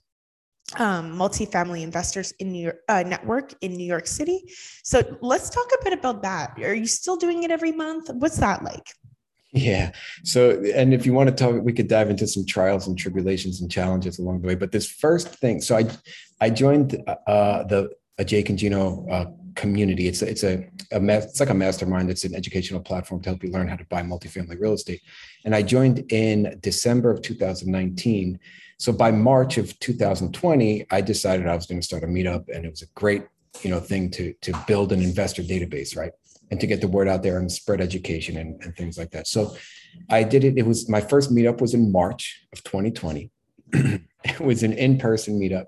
um, 0.76 1.18
Multifamily 1.18 1.82
Investors 1.82 2.34
in 2.40 2.52
New 2.52 2.64
York 2.64 2.80
uh, 2.90 3.04
Network 3.04 3.54
in 3.62 3.74
New 3.74 3.86
York 3.86 4.08
City. 4.08 4.44
So 4.84 5.18
let's 5.22 5.50
talk 5.50 5.68
a 5.80 5.84
bit 5.84 5.94
about 5.94 6.22
that. 6.24 6.58
Are 6.62 6.74
you 6.74 6.88
still 6.88 7.16
doing 7.16 7.44
it 7.44 7.52
every 7.52 7.72
month? 7.72 8.10
What's 8.14 8.38
that 8.38 8.64
like? 8.64 8.88
Yeah. 9.54 9.92
So, 10.24 10.62
and 10.76 10.94
if 10.94 11.06
you 11.06 11.14
want 11.14 11.30
to 11.30 11.36
talk, 11.36 11.64
we 11.64 11.74
could 11.74 11.88
dive 11.88 12.10
into 12.10 12.28
some 12.28 12.46
trials 12.46 12.88
and 12.88 12.98
tribulations 12.98 13.62
and 13.62 13.72
challenges 13.72 14.20
along 14.20 14.42
the 14.42 14.48
way. 14.48 14.56
But 14.56 14.72
this 14.72 14.90
first 14.90 15.30
thing, 15.30 15.62
so 15.62 15.78
I, 15.78 15.90
I 16.42 16.50
joined 16.50 17.02
uh, 17.08 17.64
the 17.64 17.90
a 18.18 18.26
Jake 18.26 18.50
and 18.50 18.58
Gino 18.58 19.08
uh, 19.10 19.26
community. 19.56 20.08
It's 20.08 20.22
a, 20.22 20.30
it's 20.30 20.44
a, 20.44 20.68
a 20.92 21.02
it's 21.02 21.40
like 21.40 21.50
a 21.50 21.54
mastermind. 21.54 22.10
It's 22.10 22.24
an 22.24 22.36
educational 22.36 22.82
platform 22.82 23.22
to 23.22 23.30
help 23.30 23.44
you 23.44 23.52
learn 23.52 23.68
how 23.68 23.76
to 23.76 23.86
buy 23.86 24.02
multifamily 24.02 24.60
real 24.60 24.74
estate. 24.74 25.02
And 25.46 25.56
I 25.56 25.62
joined 25.62 26.12
in 26.12 26.58
December 26.62 27.12
of 27.12 27.22
2019. 27.22 28.40
So 28.80 28.92
by 28.92 29.12
March 29.12 29.58
of 29.58 29.78
2020, 29.80 30.86
I 30.92 31.02
decided 31.02 31.48
I 31.48 31.56
was 31.56 31.66
going 31.66 31.80
to 31.80 31.86
start 31.86 32.04
a 32.04 32.08
meetup, 32.08 32.46
and 32.54 32.66
it 32.66 32.70
was 32.70 32.84
a 32.84 32.88
great 32.96 33.24
you 33.62 33.70
know 33.70 33.80
thing 33.80 34.12
to 34.12 34.34
to 34.42 34.54
build 34.68 34.92
an 34.92 35.02
investor 35.02 35.42
database, 35.42 35.98
right? 35.98 36.12
and 36.52 36.60
to 36.60 36.68
get 36.68 36.82
the 36.82 36.88
word 36.88 37.08
out 37.08 37.24
there 37.24 37.38
and 37.40 37.52
spread 37.52 37.82
education 37.82 38.38
and, 38.38 38.62
and 38.64 38.76
things 38.76 38.98
like 38.98 39.12
that. 39.12 39.28
So 39.28 39.56
I 40.10 40.24
did 40.24 40.44
it. 40.44 40.58
It 40.58 40.66
was 40.66 40.90
my 40.90 41.02
first 41.02 41.34
meetup 41.34 41.62
was 41.62 41.74
in 41.74 41.92
March 41.92 42.46
of 42.54 42.64
2020. 42.64 43.32
it 43.74 44.40
was 44.40 44.64
an 44.64 44.74
in-person 44.74 45.40
meetup. 45.40 45.66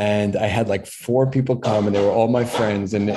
And 0.00 0.34
I 0.34 0.46
had 0.46 0.66
like 0.66 0.86
four 0.86 1.30
people 1.30 1.56
come 1.56 1.86
and 1.86 1.94
they 1.94 2.00
were 2.00 2.10
all 2.10 2.26
my 2.26 2.42
friends. 2.42 2.94
And, 2.94 3.10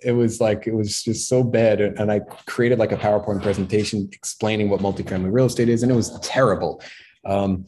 it 0.00 0.12
was 0.12 0.40
like, 0.40 0.68
it 0.68 0.72
was 0.72 1.02
just 1.02 1.28
so 1.28 1.42
bad. 1.42 1.80
And, 1.80 1.98
and 1.98 2.12
I 2.12 2.20
created 2.20 2.78
like 2.78 2.92
a 2.92 2.96
PowerPoint 2.96 3.42
presentation 3.42 4.08
explaining 4.12 4.70
what 4.70 4.80
multifamily 4.80 5.32
real 5.32 5.46
estate 5.46 5.68
is. 5.68 5.82
And 5.82 5.90
it 5.90 5.96
was 5.96 6.16
terrible. 6.20 6.80
Um, 7.24 7.66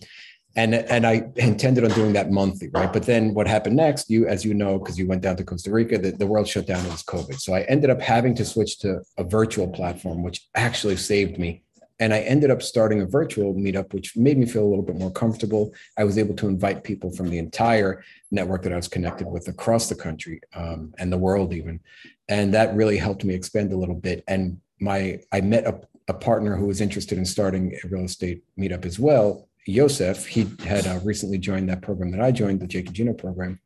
and 0.55 0.75
and 0.75 1.05
I 1.05 1.25
intended 1.35 1.85
on 1.85 1.91
doing 1.91 2.13
that 2.13 2.31
monthly, 2.31 2.69
right? 2.69 2.93
But 2.93 3.07
then 3.07 3.35
what 3.35 3.49
happened 3.49 3.77
next? 3.77 4.09
You, 4.09 4.27
as 4.27 4.45
you 4.45 4.55
know, 4.55 4.79
because 4.79 4.99
you 4.99 5.07
went 5.07 5.23
down 5.23 5.37
to 5.37 5.45
Costa 5.45 5.71
Rica, 5.71 5.99
the, 5.99 6.13
the 6.13 6.27
world 6.27 6.49
shut 6.49 6.67
down. 6.67 6.85
It 6.85 6.91
was 6.91 7.03
COVID, 7.03 7.41
so 7.41 7.55
I 7.55 7.63
ended 7.63 7.91
up 7.91 8.01
having 8.01 8.35
to 8.37 8.45
switch 8.45 8.79
to 8.81 9.01
a 9.17 9.25
virtual 9.25 9.69
platform, 9.69 10.23
which 10.23 10.49
actually 10.57 10.97
saved 10.97 11.39
me. 11.39 11.63
And 12.01 12.13
I 12.13 12.21
ended 12.21 12.51
up 12.51 12.63
starting 12.63 13.01
a 13.03 13.07
virtual 13.07 13.55
meetup, 13.55 13.93
which 13.93 14.17
made 14.17 14.39
me 14.39 14.47
feel 14.47 14.65
a 14.65 14.69
little 14.69 14.85
bit 14.85 14.97
more 14.97 15.11
comfortable. 15.11 15.73
I 15.97 16.05
was 16.05 16.19
able 16.19 16.35
to 16.37 16.49
invite 16.49 16.83
people 16.83 17.11
from 17.15 17.29
the 17.29 17.39
entire 17.39 18.03
network 18.31 18.63
that 18.63 18.73
I 18.73 18.77
was 18.77 18.89
connected 18.89 19.29
with 19.29 19.47
across 19.49 19.89
the 19.89 19.95
country 19.95 20.41
um, 20.55 20.93
and 20.99 21.13
the 21.13 21.19
world, 21.19 21.53
even, 21.53 21.81
and 22.29 22.53
that 22.55 22.75
really 22.75 22.97
helped 22.97 23.25
me 23.25 23.35
expand 23.35 23.73
a 23.73 23.77
little 23.77 23.95
bit. 23.95 24.25
And 24.27 24.61
my 24.81 25.21
I 25.31 25.43
met 25.43 25.67
a, 25.67 25.81
a 26.09 26.15
partner 26.15 26.57
who 26.57 26.67
was 26.67 26.81
interested 26.81 27.19
in 27.19 27.27
starting 27.27 27.79
a 27.85 27.89
real 27.89 28.05
estate 28.05 28.43
meetup 28.59 28.85
as 28.87 28.99
well 28.99 29.47
Yosef, 29.67 30.27
he 30.27 30.49
had 30.65 30.87
uh, 30.87 31.01
recently 31.05 31.39
joined 31.39 31.69
that 31.69 31.83
program 31.83 32.11
that 32.13 32.21
I 32.21 32.31
joined, 32.31 32.61
the 32.61 32.67
Jake 32.67 32.93
Gino 32.93 33.13
program. 33.13 33.61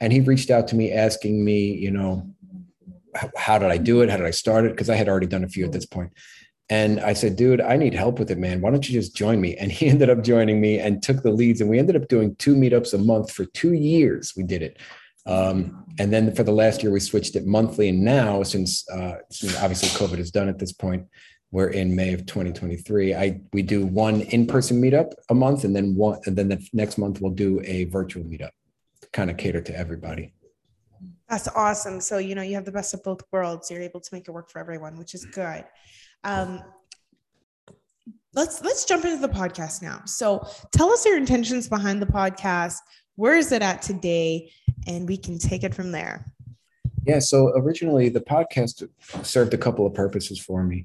And 0.00 0.12
he 0.12 0.20
reached 0.20 0.50
out 0.50 0.68
to 0.68 0.76
me 0.76 0.92
asking 0.92 1.44
me, 1.44 1.72
you 1.72 1.90
know, 1.90 2.30
how 3.36 3.58
did 3.58 3.70
I 3.70 3.78
do 3.78 4.02
it? 4.02 4.10
How 4.10 4.16
did 4.16 4.26
I 4.26 4.30
start 4.30 4.64
it? 4.64 4.72
Because 4.72 4.90
I 4.90 4.94
had 4.94 5.08
already 5.08 5.26
done 5.26 5.44
a 5.44 5.48
few 5.48 5.64
at 5.64 5.72
this 5.72 5.86
point. 5.86 6.12
And 6.70 7.00
I 7.00 7.14
said, 7.14 7.36
dude, 7.36 7.60
I 7.60 7.76
need 7.76 7.94
help 7.94 8.18
with 8.18 8.30
it, 8.30 8.38
man. 8.38 8.60
Why 8.60 8.70
don't 8.70 8.86
you 8.86 8.92
just 8.92 9.16
join 9.16 9.40
me? 9.40 9.56
And 9.56 9.72
he 9.72 9.86
ended 9.88 10.10
up 10.10 10.22
joining 10.22 10.60
me 10.60 10.78
and 10.78 11.02
took 11.02 11.22
the 11.22 11.30
leads. 11.30 11.60
And 11.60 11.70
we 11.70 11.78
ended 11.78 11.96
up 11.96 12.08
doing 12.08 12.36
two 12.36 12.54
meetups 12.54 12.94
a 12.94 12.98
month 12.98 13.32
for 13.32 13.44
two 13.46 13.72
years. 13.72 14.34
We 14.36 14.42
did 14.42 14.62
it. 14.62 14.78
Um, 15.26 15.84
and 15.98 16.12
then 16.12 16.34
for 16.34 16.42
the 16.42 16.52
last 16.52 16.82
year, 16.82 16.92
we 16.92 17.00
switched 17.00 17.36
it 17.36 17.46
monthly. 17.46 17.88
And 17.90 18.02
now, 18.02 18.42
since, 18.42 18.88
uh, 18.88 19.16
since 19.30 19.56
obviously 19.58 19.88
COVID 19.90 20.18
is 20.18 20.30
done 20.30 20.48
at 20.48 20.58
this 20.58 20.72
point, 20.72 21.06
we're 21.50 21.68
in 21.68 21.94
May 21.94 22.12
of 22.12 22.26
2023. 22.26 23.14
I 23.14 23.40
we 23.52 23.62
do 23.62 23.86
one 23.86 24.20
in-person 24.20 24.80
meetup 24.80 25.12
a 25.30 25.34
month, 25.34 25.64
and 25.64 25.74
then 25.74 25.94
one, 25.94 26.20
and 26.26 26.36
then 26.36 26.48
the 26.48 26.66
next 26.72 26.98
month 26.98 27.20
we'll 27.20 27.32
do 27.32 27.60
a 27.64 27.84
virtual 27.84 28.22
meetup, 28.24 28.50
to 29.00 29.08
kind 29.12 29.30
of 29.30 29.38
cater 29.38 29.62
to 29.62 29.76
everybody. 29.76 30.34
That's 31.28 31.48
awesome. 31.48 32.00
So 32.00 32.18
you 32.18 32.34
know 32.34 32.42
you 32.42 32.54
have 32.54 32.64
the 32.64 32.72
best 32.72 32.92
of 32.92 33.02
both 33.02 33.22
worlds. 33.32 33.70
You're 33.70 33.82
able 33.82 34.00
to 34.00 34.14
make 34.14 34.28
it 34.28 34.30
work 34.30 34.50
for 34.50 34.58
everyone, 34.58 34.98
which 34.98 35.14
is 35.14 35.24
good. 35.24 35.64
Um, 36.24 36.62
let's 38.34 38.62
let's 38.62 38.84
jump 38.84 39.04
into 39.04 39.20
the 39.20 39.32
podcast 39.32 39.82
now. 39.82 40.02
So 40.06 40.46
tell 40.72 40.90
us 40.90 41.04
your 41.04 41.16
intentions 41.16 41.68
behind 41.68 42.00
the 42.02 42.06
podcast. 42.06 42.76
Where 43.16 43.36
is 43.36 43.52
it 43.52 43.62
at 43.62 43.82
today? 43.82 44.52
And 44.86 45.08
we 45.08 45.16
can 45.16 45.38
take 45.38 45.64
it 45.64 45.74
from 45.74 45.90
there. 45.92 46.24
Yeah. 47.04 47.18
So 47.18 47.52
originally, 47.56 48.08
the 48.08 48.20
podcast 48.20 48.88
served 49.22 49.54
a 49.54 49.58
couple 49.58 49.86
of 49.86 49.94
purposes 49.94 50.38
for 50.38 50.62
me. 50.62 50.84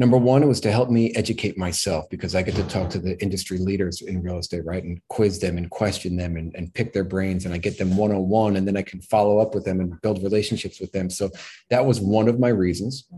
Number 0.00 0.16
one, 0.16 0.44
it 0.44 0.46
was 0.46 0.60
to 0.60 0.70
help 0.70 0.90
me 0.90 1.12
educate 1.16 1.58
myself 1.58 2.08
because 2.08 2.36
I 2.36 2.42
get 2.42 2.54
to 2.54 2.62
talk 2.68 2.88
to 2.90 3.00
the 3.00 3.20
industry 3.20 3.58
leaders 3.58 4.00
in 4.00 4.22
real 4.22 4.38
estate, 4.38 4.64
right? 4.64 4.84
And 4.84 5.00
quiz 5.08 5.40
them 5.40 5.58
and 5.58 5.68
question 5.68 6.16
them 6.16 6.36
and, 6.36 6.54
and 6.54 6.72
pick 6.72 6.92
their 6.92 7.02
brains. 7.02 7.44
And 7.44 7.52
I 7.52 7.58
get 7.58 7.78
them 7.78 7.96
one 7.96 8.12
on 8.12 8.28
one, 8.28 8.54
and 8.54 8.66
then 8.66 8.76
I 8.76 8.82
can 8.82 9.00
follow 9.00 9.38
up 9.38 9.56
with 9.56 9.64
them 9.64 9.80
and 9.80 10.00
build 10.00 10.22
relationships 10.22 10.80
with 10.80 10.92
them. 10.92 11.10
So 11.10 11.30
that 11.70 11.84
was 11.84 12.00
one 12.00 12.28
of 12.28 12.38
my 12.38 12.48
reasons. 12.48 13.08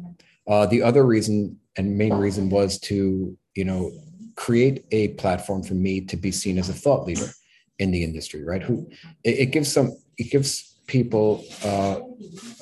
Uh, 0.51 0.67
the 0.67 0.83
other 0.83 1.07
reason 1.07 1.57
and 1.77 1.97
main 1.97 2.13
reason 2.13 2.51
was 2.51 2.79
to, 2.81 3.37
you 3.55 3.65
know, 3.65 3.93
create 4.35 4.85
a 4.91 5.09
platform 5.09 5.63
for 5.63 5.75
me 5.75 6.01
to 6.01 6.17
be 6.17 6.33
seen 6.33 6.59
as 6.59 6.69
a 6.69 6.73
thought 6.73 7.07
leader 7.07 7.29
in 7.79 7.93
the 7.93 8.03
industry, 8.03 8.45
right? 8.45 8.63
Who 8.63 8.91
it, 9.23 9.39
it 9.39 9.47
gives 9.47 9.73
some, 9.73 9.97
it 10.19 10.31
gives 10.31 10.75
people 10.87 11.45
uh, 11.65 12.01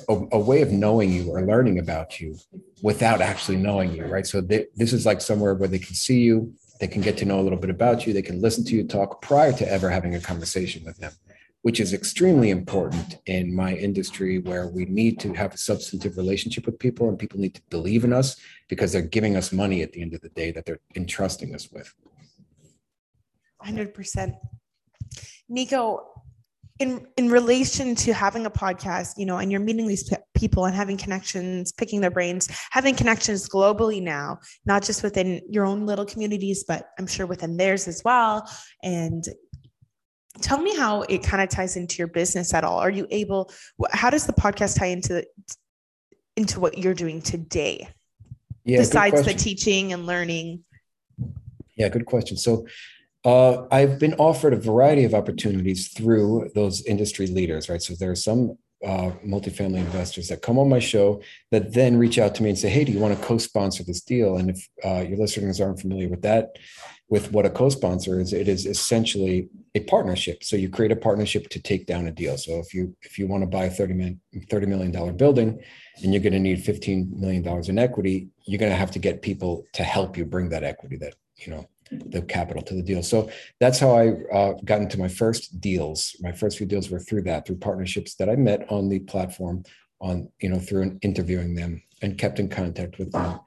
a, 0.07 0.21
a, 0.33 0.39
way 0.39 0.61
of 0.61 0.71
knowing 0.71 1.11
you 1.11 1.31
or 1.31 1.41
learning 1.41 1.79
about 1.79 2.19
you 2.19 2.37
without 2.83 3.21
actually 3.21 3.57
knowing 3.57 3.91
you, 3.91 4.05
right? 4.05 4.27
So 4.27 4.39
they, 4.39 4.67
this 4.75 4.93
is 4.93 5.07
like 5.07 5.19
somewhere 5.19 5.55
where 5.55 5.67
they 5.67 5.79
can 5.79 5.95
see 5.95 6.19
you, 6.21 6.53
they 6.79 6.87
can 6.87 7.01
get 7.01 7.17
to 7.17 7.25
know 7.25 7.39
a 7.39 7.41
little 7.41 7.57
bit 7.57 7.71
about 7.71 8.05
you, 8.05 8.13
they 8.13 8.21
can 8.21 8.39
listen 8.39 8.63
to 8.65 8.75
you 8.75 8.83
talk 8.83 9.21
prior 9.23 9.51
to 9.53 9.67
ever 9.67 9.89
having 9.89 10.13
a 10.13 10.19
conversation 10.19 10.83
with 10.85 10.97
them, 10.97 11.11
which 11.61 11.79
is 11.79 11.93
extremely 11.93 12.49
important 12.51 13.17
in 13.25 13.53
my 13.53 13.73
industry 13.73 14.39
where 14.39 14.67
we 14.67 14.85
need 14.85 15.19
to 15.19 15.33
have 15.33 15.53
a 15.53 15.57
substantive 15.57 16.17
relationship 16.17 16.65
with 16.65 16.79
people 16.79 17.09
and 17.09 17.19
people 17.19 17.39
need 17.39 17.53
to 17.53 17.61
believe 17.69 18.03
in 18.03 18.13
us 18.13 18.37
because 18.69 18.93
they're 18.93 19.01
giving 19.01 19.35
us 19.35 19.51
money 19.51 19.81
at 19.81 19.91
the 19.91 20.01
end 20.01 20.13
of 20.13 20.21
the 20.21 20.29
day 20.29 20.51
that 20.51 20.65
they're 20.65 20.79
entrusting 20.95 21.53
us 21.53 21.69
with. 21.71 21.93
100%. 23.65 24.35
Nico, 25.49 26.05
in 26.79 27.05
in 27.17 27.29
relation 27.29 27.93
to 27.93 28.13
having 28.13 28.45
a 28.45 28.49
podcast 28.49 29.15
you 29.17 29.25
know 29.25 29.37
and 29.37 29.51
you're 29.51 29.59
meeting 29.59 29.85
these 29.85 30.09
people 30.33 30.65
and 30.65 30.73
having 30.73 30.97
connections 30.97 31.71
picking 31.73 31.99
their 31.99 32.09
brains 32.09 32.47
having 32.71 32.95
connections 32.95 33.47
globally 33.49 34.01
now 34.01 34.39
not 34.65 34.81
just 34.81 35.03
within 35.03 35.41
your 35.49 35.65
own 35.65 35.85
little 35.85 36.05
communities 36.05 36.63
but 36.65 36.89
i'm 36.97 37.05
sure 37.05 37.27
within 37.27 37.57
theirs 37.57 37.87
as 37.87 38.01
well 38.05 38.49
and 38.81 39.25
tell 40.41 40.59
me 40.59 40.75
how 40.75 41.03
it 41.03 41.23
kind 41.23 41.41
of 41.41 41.49
ties 41.49 41.75
into 41.75 41.97
your 41.97 42.07
business 42.07 42.53
at 42.53 42.63
all. 42.63 42.79
Are 42.79 42.89
you 42.89 43.07
able 43.11 43.51
how 43.91 44.09
does 44.09 44.25
the 44.25 44.33
podcast 44.33 44.77
tie 44.77 44.87
into 44.87 45.25
into 46.35 46.59
what 46.59 46.77
you're 46.77 46.93
doing 46.93 47.21
today? 47.21 47.89
Yeah, 48.63 48.79
besides 48.79 49.25
the 49.25 49.33
teaching 49.33 49.93
and 49.93 50.05
learning. 50.05 50.63
Yeah 51.75 51.89
good 51.89 52.05
question. 52.05 52.37
So 52.37 52.67
uh, 53.25 53.65
I've 53.71 53.99
been 53.99 54.13
offered 54.13 54.53
a 54.53 54.57
variety 54.57 55.03
of 55.03 55.13
opportunities 55.13 55.89
through 55.89 56.51
those 56.55 56.85
industry 56.85 57.27
leaders, 57.27 57.69
right? 57.69 57.81
So 57.81 57.93
there 57.95 58.11
are 58.11 58.15
some 58.15 58.57
uh, 58.85 59.11
multifamily 59.25 59.79
investors 59.79 60.29
that 60.29 60.41
come 60.41 60.57
on 60.57 60.69
my 60.69 60.79
show 60.79 61.21
that 61.51 61.73
then 61.73 61.97
reach 61.97 62.17
out 62.17 62.33
to 62.35 62.43
me 62.43 62.49
and 62.49 62.57
say, 62.57 62.69
"Hey, 62.69 62.85
do 62.85 62.93
you 62.93 62.99
want 62.99 63.17
to 63.17 63.25
co-sponsor 63.25 63.83
this 63.83 64.01
deal?" 64.01 64.37
And 64.37 64.51
if 64.51 64.69
uh, 64.85 65.05
your 65.07 65.17
listeners 65.17 65.59
aren't 65.59 65.81
familiar 65.81 66.07
with 66.07 66.21
that, 66.21 66.57
with 67.09 67.31
what 67.31 67.45
a 67.45 67.49
co-sponsor 67.49 68.19
is, 68.19 68.33
it 68.33 68.47
is 68.47 68.67
essentially 68.67 69.49
a 69.73 69.79
partnership. 69.81 70.43
So 70.43 70.55
you 70.55 70.69
create 70.69 70.91
a 70.91 70.95
partnership 70.95 71.49
to 71.49 71.59
take 71.59 71.87
down 71.87 72.07
a 72.07 72.11
deal. 72.11 72.37
So 72.37 72.59
if 72.59 72.73
you 72.73 72.95
if 73.01 73.17
you 73.17 73.27
want 73.27 73.41
to 73.41 73.47
buy 73.47 73.65
a 73.65 73.69
30 73.69 73.93
million, 73.95 74.21
$30 74.35 74.67
million 74.67 75.17
building 75.17 75.59
and 76.03 76.13
you're 76.13 76.21
going 76.21 76.33
to 76.33 76.39
need 76.39 76.63
15 76.63 77.19
million 77.19 77.41
dollars 77.41 77.67
in 77.67 77.79
equity, 77.79 78.29
you're 78.45 78.59
going 78.59 78.71
to 78.71 78.77
have 78.77 78.91
to 78.91 78.99
get 78.99 79.21
people 79.21 79.65
to 79.73 79.83
help 79.83 80.17
you 80.17 80.25
bring 80.25 80.49
that 80.49 80.63
equity 80.63 80.97
that 80.97 81.15
you 81.37 81.51
know 81.51 81.67
the 81.91 82.21
capital 82.21 82.61
to 82.61 82.75
the 82.75 82.83
deal. 82.83 83.01
So 83.01 83.31
that's 83.59 83.79
how 83.79 83.95
I 83.95 84.11
uh, 84.31 84.53
got 84.63 84.81
into 84.81 84.99
my 84.99 85.07
first 85.07 85.59
deals. 85.59 86.15
My 86.19 86.31
first 86.31 86.59
few 86.59 86.67
deals 86.67 86.91
were 86.91 86.99
through 86.99 87.23
that, 87.23 87.47
through 87.47 87.57
partnerships 87.57 88.15
that 88.15 88.29
I 88.29 88.35
met 88.35 88.71
on 88.71 88.89
the 88.89 88.99
platform, 88.99 89.63
on 89.99 90.29
you 90.39 90.49
know 90.49 90.59
through 90.59 90.99
interviewing 91.01 91.55
them 91.55 91.81
and 92.01 92.17
kept 92.17 92.39
in 92.39 92.49
contact 92.49 92.99
with 92.99 93.11
them. 93.11 93.39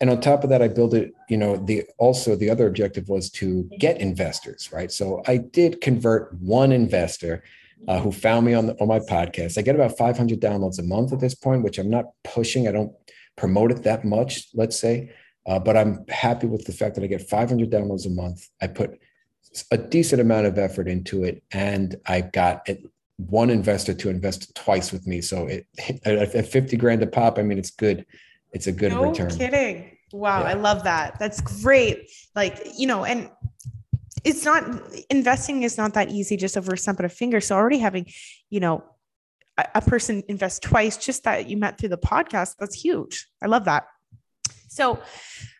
And 0.00 0.08
on 0.08 0.20
top 0.20 0.44
of 0.44 0.50
that, 0.50 0.62
I 0.62 0.68
built 0.68 0.94
it. 0.94 1.12
You 1.28 1.36
know, 1.36 1.56
the 1.56 1.84
also 1.98 2.34
the 2.34 2.48
other 2.48 2.66
objective 2.66 3.08
was 3.08 3.30
to 3.32 3.68
get 3.78 4.00
investors, 4.00 4.70
right? 4.72 4.90
So 4.90 5.22
I 5.26 5.36
did 5.36 5.80
convert 5.80 6.32
one 6.40 6.72
investor 6.72 7.42
uh, 7.88 8.00
who 8.00 8.12
found 8.12 8.46
me 8.46 8.54
on 8.54 8.66
the, 8.66 8.80
on 8.80 8.88
my 8.88 8.98
podcast. 8.98 9.58
I 9.58 9.62
get 9.62 9.74
about 9.74 9.96
500 9.96 10.40
downloads 10.40 10.78
a 10.78 10.82
month 10.82 11.12
at 11.12 11.20
this 11.20 11.34
point, 11.34 11.62
which 11.62 11.78
I'm 11.78 11.90
not 11.90 12.06
pushing. 12.24 12.68
I 12.68 12.72
don't 12.72 12.92
promote 13.36 13.70
it 13.70 13.82
that 13.84 14.04
much, 14.04 14.48
let's 14.54 14.78
say. 14.78 15.12
Uh, 15.46 15.58
but 15.58 15.76
I'm 15.76 16.04
happy 16.08 16.46
with 16.46 16.64
the 16.66 16.72
fact 16.72 16.94
that 16.94 17.04
I 17.04 17.06
get 17.06 17.28
500 17.28 17.70
downloads 17.70 18.06
a 18.06 18.10
month. 18.10 18.46
I 18.60 18.66
put 18.66 18.98
a 19.70 19.78
decent 19.78 20.20
amount 20.20 20.46
of 20.46 20.58
effort 20.58 20.86
into 20.86 21.24
it, 21.24 21.42
and 21.50 21.96
I 22.06 22.20
got 22.20 22.68
one 23.16 23.50
investor 23.50 23.94
to 23.94 24.10
invest 24.10 24.54
twice 24.54 24.92
with 24.92 25.06
me. 25.06 25.20
So 25.20 25.46
it 25.46 25.66
at 26.04 26.46
50 26.46 26.76
grand 26.76 27.02
a 27.02 27.06
pop. 27.06 27.38
I 27.38 27.42
mean, 27.42 27.58
it's 27.58 27.70
good. 27.70 28.06
It's 28.52 28.66
a 28.66 28.72
good 28.72 28.92
no 28.92 29.10
return. 29.10 29.30
Kidding. 29.30 29.96
Wow, 30.12 30.40
yeah. 30.40 30.48
I 30.48 30.52
love 30.54 30.84
that. 30.84 31.18
That's 31.18 31.40
great. 31.40 32.10
Like 32.34 32.60
you 32.76 32.86
know, 32.86 33.04
and 33.04 33.30
it's 34.24 34.44
not 34.44 34.64
investing 35.08 35.62
is 35.62 35.78
not 35.78 35.94
that 35.94 36.10
easy 36.10 36.36
just 36.36 36.56
over 36.56 36.74
a 36.74 36.78
snap 36.78 36.98
of 36.98 37.04
a 37.06 37.08
finger. 37.08 37.40
So 37.40 37.56
already 37.56 37.78
having, 37.78 38.06
you 38.50 38.60
know, 38.60 38.84
a, 39.56 39.66
a 39.76 39.80
person 39.80 40.22
invest 40.28 40.62
twice, 40.62 40.96
just 40.96 41.24
that 41.24 41.48
you 41.48 41.56
met 41.56 41.78
through 41.78 41.90
the 41.90 41.98
podcast, 41.98 42.56
that's 42.58 42.74
huge. 42.74 43.28
I 43.42 43.46
love 43.46 43.64
that. 43.64 43.86
So 44.68 44.98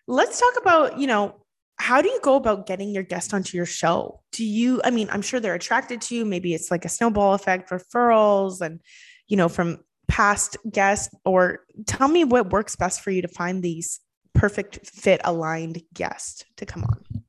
let's 0.07 0.39
talk 0.39 0.55
about, 0.61 0.99
you 0.99 1.07
know, 1.07 1.37
how 1.77 2.03
do 2.03 2.09
you 2.09 2.21
go 2.23 2.37
about 2.37 2.67
getting 2.67 2.91
your 2.91 3.03
guest 3.03 3.33
onto 3.33 3.57
your 3.57 3.67
show? 3.67 4.21
Do 4.33 4.45
you, 4.45 4.83
I 4.85 4.91
mean, 4.91 5.09
I'm 5.11 5.23
sure 5.23 5.41
they're 5.41 5.55
attracted 5.55 6.03
to 6.03 6.15
you. 6.15 6.25
Maybe 6.27 6.53
it's 6.53 6.71
like 6.71 6.85
a 6.85 6.91
snowball 6.91 7.35
effect, 7.35 7.71
referrals, 7.71 8.61
and, 8.61 8.81
you 9.27 9.37
know, 9.37 9.49
from 9.49 9.79
past 10.11 10.57
guests, 10.71 11.15
or 11.25 11.61
tell 11.87 12.09
me 12.09 12.25
what 12.25 12.51
works 12.51 12.75
best 12.75 13.01
for 13.01 13.13
you 13.13 13.23
to 13.23 13.29
find 13.29 13.63
these 13.63 14.01
perfect 14.35 14.91
fit 14.91 15.21
aligned 15.25 15.83
guests 15.95 16.45
to 16.57 16.67
come 16.67 16.83
on. 16.83 17.23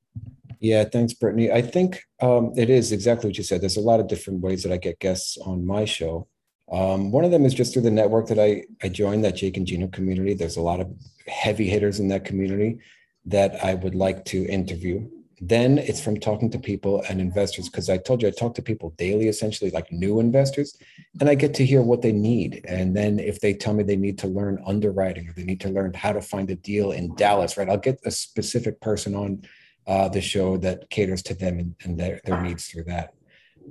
Yeah, 0.60 0.84
thanks, 0.84 1.14
Brittany. 1.14 1.52
I 1.52 1.62
think 1.62 2.04
um, 2.22 2.54
it 2.58 2.70
is 2.70 2.92
exactly 2.92 3.30
what 3.30 3.38
you 3.38 3.44
said. 3.44 3.62
There's 3.62 3.78
a 3.78 3.82
lot 3.82 4.00
of 4.00 4.08
different 4.08 4.42
ways 4.42 4.64
that 4.64 4.72
I 4.72 4.78
get 4.78 5.00
guests 5.00 5.38
on 5.38 5.66
my 5.66 5.86
show. 5.86 6.28
Um, 6.72 7.12
one 7.12 7.24
of 7.24 7.32
them 7.32 7.46
is 7.46 7.54
just 7.54 7.74
through 7.74 7.82
the 7.84 7.92
network 7.92 8.28
that 8.28 8.40
I, 8.40 8.64
I 8.82 8.90
joined, 8.90 9.24
that 9.26 9.36
Jake 9.36 9.58
and 9.58 9.68
Gino 9.68 9.88
community. 9.88 10.34
There's 10.34 10.58
a 10.58 10.62
lot 10.62 10.80
of 10.80 10.92
heavy 11.28 11.68
hitters 11.70 12.00
in 12.00 12.08
that 12.10 12.26
community 12.26 12.80
that 13.26 13.64
I 13.64 13.76
would 13.76 13.96
like 13.96 14.26
to 14.26 14.46
interview. 14.46 15.08
Then 15.44 15.80
it's 15.80 16.00
from 16.00 16.20
talking 16.20 16.52
to 16.52 16.60
people 16.60 17.04
and 17.10 17.20
investors, 17.20 17.68
because 17.68 17.90
I 17.90 17.98
told 17.98 18.22
you 18.22 18.28
I 18.28 18.32
talk 18.32 18.54
to 18.56 18.62
people 18.62 18.92
daily, 18.92 19.28
essentially 19.28 19.72
like 19.72 19.92
new 19.92 20.20
investors, 20.20 20.78
and 21.20 21.28
I 21.28 21.34
get 21.34 21.56
to 21.56 21.66
hear 21.66 21.82
what 21.82 22.04
they 22.04 22.12
need. 22.12 22.64
And 22.68 22.96
then 22.96 23.20
if 23.20 23.40
they 23.40 23.56
tell 23.56 23.74
me 23.74 23.82
they 23.82 23.96
need 23.96 24.20
to 24.20 24.28
learn 24.28 24.62
underwriting 24.68 25.28
or 25.28 25.34
they 25.34 25.44
need 25.44 25.60
to 25.62 25.70
learn 25.70 25.94
how 25.94 26.14
to 26.14 26.22
find 26.22 26.52
a 26.52 26.56
deal 26.56 26.92
in 26.92 27.16
Dallas, 27.16 27.58
right? 27.58 27.68
I'll 27.68 27.78
get 27.78 28.00
a 28.06 28.12
specific 28.12 28.80
person 28.82 29.16
on 29.16 29.42
uh, 29.88 30.10
the 30.10 30.22
show 30.22 30.58
that 30.58 30.92
caters 30.92 31.24
to 31.24 31.34
them 31.34 31.58
and, 31.58 31.76
and 31.84 32.00
their, 32.00 32.22
their 32.24 32.40
needs 32.40 32.68
through 32.68 32.84
that. 32.84 33.16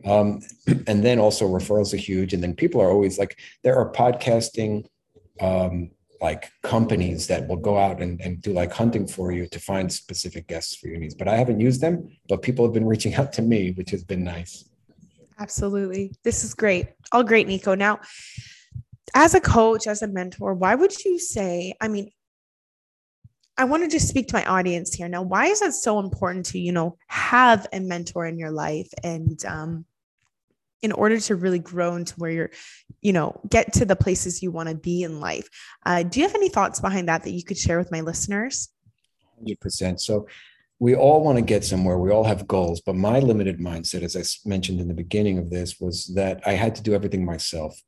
Um, 0.05 0.41
and 0.89 1.05
then 1.05 1.21
also 1.21 1.47
referrals 1.47 1.95
are 1.95 1.99
huge. 1.99 2.35
And 2.35 2.43
then 2.43 2.55
people 2.55 2.81
are 2.81 2.91
always 2.91 3.17
like, 3.17 3.39
there 3.63 3.77
are 3.77 3.93
podcasting 3.93 4.87
um, 5.41 5.93
like 6.21 6.51
companies 6.63 7.27
that 7.29 7.47
will 7.49 7.57
go 7.57 7.79
out 7.79 8.03
and, 8.03 8.21
and 8.21 8.43
do 8.43 8.53
like 8.53 8.73
hunting 8.73 9.07
for 9.07 9.33
you 9.33 9.47
to 9.49 9.59
find 9.59 9.91
specific 9.93 10.47
guests 10.47 10.77
for 10.77 10.89
your 10.89 10.99
needs. 10.99 11.15
But 11.15 11.29
I 11.29 11.37
haven't 11.37 11.61
used 11.61 11.81
them, 11.81 12.09
but 12.29 12.43
people 12.43 12.65
have 12.65 12.75
been 12.75 12.87
reaching 12.87 13.15
out 13.15 13.33
to 13.35 13.43
me, 13.43 13.73
which 13.73 13.91
has 13.91 14.05
been 14.05 14.23
nice. 14.23 14.65
Absolutely. 15.39 16.13
This 16.23 16.45
is 16.45 16.53
great. 16.53 16.89
All 17.13 17.23
great, 17.23 17.47
Nico. 17.47 17.75
Now, 17.75 18.01
as 19.15 19.35
a 19.35 19.41
coach, 19.41 19.87
as 19.87 20.03
a 20.03 20.09
mentor, 20.09 20.55
why 20.55 20.75
would 20.75 21.05
you 21.05 21.19
say, 21.19 21.75
I 21.81 21.89
mean, 21.89 22.11
I 23.57 23.65
want 23.65 23.83
to 23.83 23.89
just 23.89 24.09
speak 24.09 24.29
to 24.29 24.35
my 24.35 24.45
audience 24.45 24.95
here 24.95 25.09
now. 25.09 25.23
Why 25.23 25.47
is 25.47 25.61
it 25.61 25.73
so 25.73 25.99
important 25.99 26.47
to, 26.47 26.59
you 26.59 26.73
know, 26.73 26.97
have 27.09 27.67
a 27.73 27.81
mentor 27.81 28.27
in 28.27 28.39
your 28.39 28.51
life 28.51 28.89
and 29.03 29.43
um, 29.45 29.85
in 30.83 30.93
order 30.93 31.19
to 31.21 31.37
really 31.37 31.59
grow 31.59 31.97
into 31.97 32.15
where 32.15 32.31
you're, 32.31 32.51
you 33.01 33.13
know, 33.13 33.41
get 33.49 33.73
to 33.75 33.85
the 33.85 33.97
places 33.97 34.43
you 34.43 34.51
want 34.51 34.69
to 34.69 34.75
be 34.75 35.03
in 35.03 35.21
life? 35.21 35.49
Uh, 35.85 36.03
do 36.03 36.21
you 36.21 36.27
have 36.27 36.35
any 36.35 36.49
thoughts 36.49 36.81
behind 36.81 37.09
that 37.09 37.25
that 37.25 37.33
you 37.33 37.45
could 37.45 37.59
share 37.59 37.79
with 37.79 37.93
my 37.93 38.01
listeners? 38.01 38.69
100%. 39.47 40.01
So 40.01 40.27
we 40.79 40.95
all 40.95 41.23
want 41.23 41.37
to 41.37 41.43
get 41.43 41.65
somewhere. 41.65 41.99
We 41.99 42.11
all 42.11 42.25
have 42.25 42.49
goals, 42.49 42.81
but 42.81 42.97
my 42.97 43.19
limited 43.19 43.59
mindset, 43.59 44.03
as 44.03 44.17
I 44.17 44.49
mentioned 44.49 44.81
in 44.81 44.89
the 44.89 44.95
beginning 44.95 45.39
of 45.39 45.51
this, 45.51 45.79
was 45.79 46.07
that 46.15 46.41
I 46.47 46.53
had 46.53 46.75
to 46.77 46.83
do 46.83 46.95
everything 46.95 47.25
myself 47.25 47.79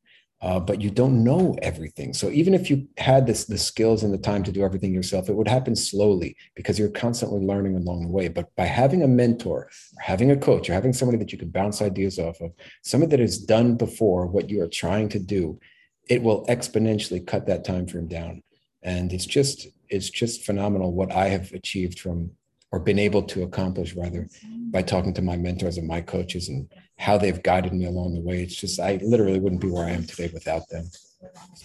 uh, 0.43 0.59
but 0.59 0.81
you 0.81 0.91
don't 0.91 1.23
know 1.23 1.57
everything. 1.63 2.13
So 2.13 2.29
even 2.31 2.53
if 2.53 2.69
you 2.69 2.89
had 2.99 3.29
this, 3.29 3.45
the 3.45 3.57
skills 3.57 4.03
and 4.03 4.13
the 4.13 4.19
time 4.19 4.43
to 4.43 4.51
do 4.51 4.65
everything 4.65 4.93
yourself, 4.93 5.29
it 5.29 5.37
would 5.37 5.47
happen 5.47 5.77
slowly 5.77 6.37
because 6.57 6.81
you're 6.81 6.91
constantly 6.91 7.41
learning 7.41 7.77
along 7.77 8.03
the 8.03 8.13
way. 8.13 8.27
But 8.27 8.55
by 8.57 8.65
having 8.65 9.05
a 9.05 9.09
mentor, 9.09 9.53
or 9.53 9.71
having 10.01 10.33
a 10.33 10.37
coach, 10.37 10.69
or 10.69 10.73
having 10.73 10.93
somebody 10.93 11.19
that 11.19 11.31
you 11.31 11.39
can 11.39 11.51
bounce 11.51 11.81
ideas 11.81 12.19
off 12.19 12.41
of, 12.41 12.51
somebody 12.83 13.11
that 13.11 13.21
has 13.21 13.39
done 13.39 13.77
before 13.77 14.27
what 14.27 14.51
you 14.51 14.61
are 14.63 14.69
trying 14.69 15.09
to 15.11 15.21
do, 15.21 15.61
it 16.09 16.21
will 16.21 16.45
exponentially 16.47 17.25
cut 17.25 17.47
that 17.47 17.65
time 17.65 17.87
frame 17.87 18.09
down. 18.09 18.43
And 18.83 19.13
it's 19.13 19.27
just 19.27 19.69
it's 19.89 20.11
just 20.11 20.45
phenomenal 20.45 20.93
what 20.93 21.13
I 21.13 21.29
have 21.29 21.53
achieved 21.53 22.01
from 22.01 22.33
or 22.73 22.81
been 22.81 22.99
able 22.99 23.23
to 23.23 23.43
accomplish 23.43 23.95
rather 23.95 24.29
by 24.71 24.83
talking 24.83 25.15
to 25.15 25.23
my 25.23 25.37
mentors 25.37 25.77
and 25.77 25.87
my 25.87 26.01
coaches 26.01 26.49
and 26.49 26.67
how 27.03 27.19
they've 27.19 27.43
guided 27.43 27.73
me 27.73 27.87
along 27.87 28.15
the 28.15 28.21
way. 28.21 28.43
It's 28.45 28.55
just 28.55 28.79
I 28.79 29.01
literally 29.03 29.41
wouldn't 29.41 29.61
be 29.61 29.69
where 29.69 29.85
I 29.85 29.91
am 29.91 30.07
today 30.07 30.31
without 30.33 30.69
them. 30.69 30.89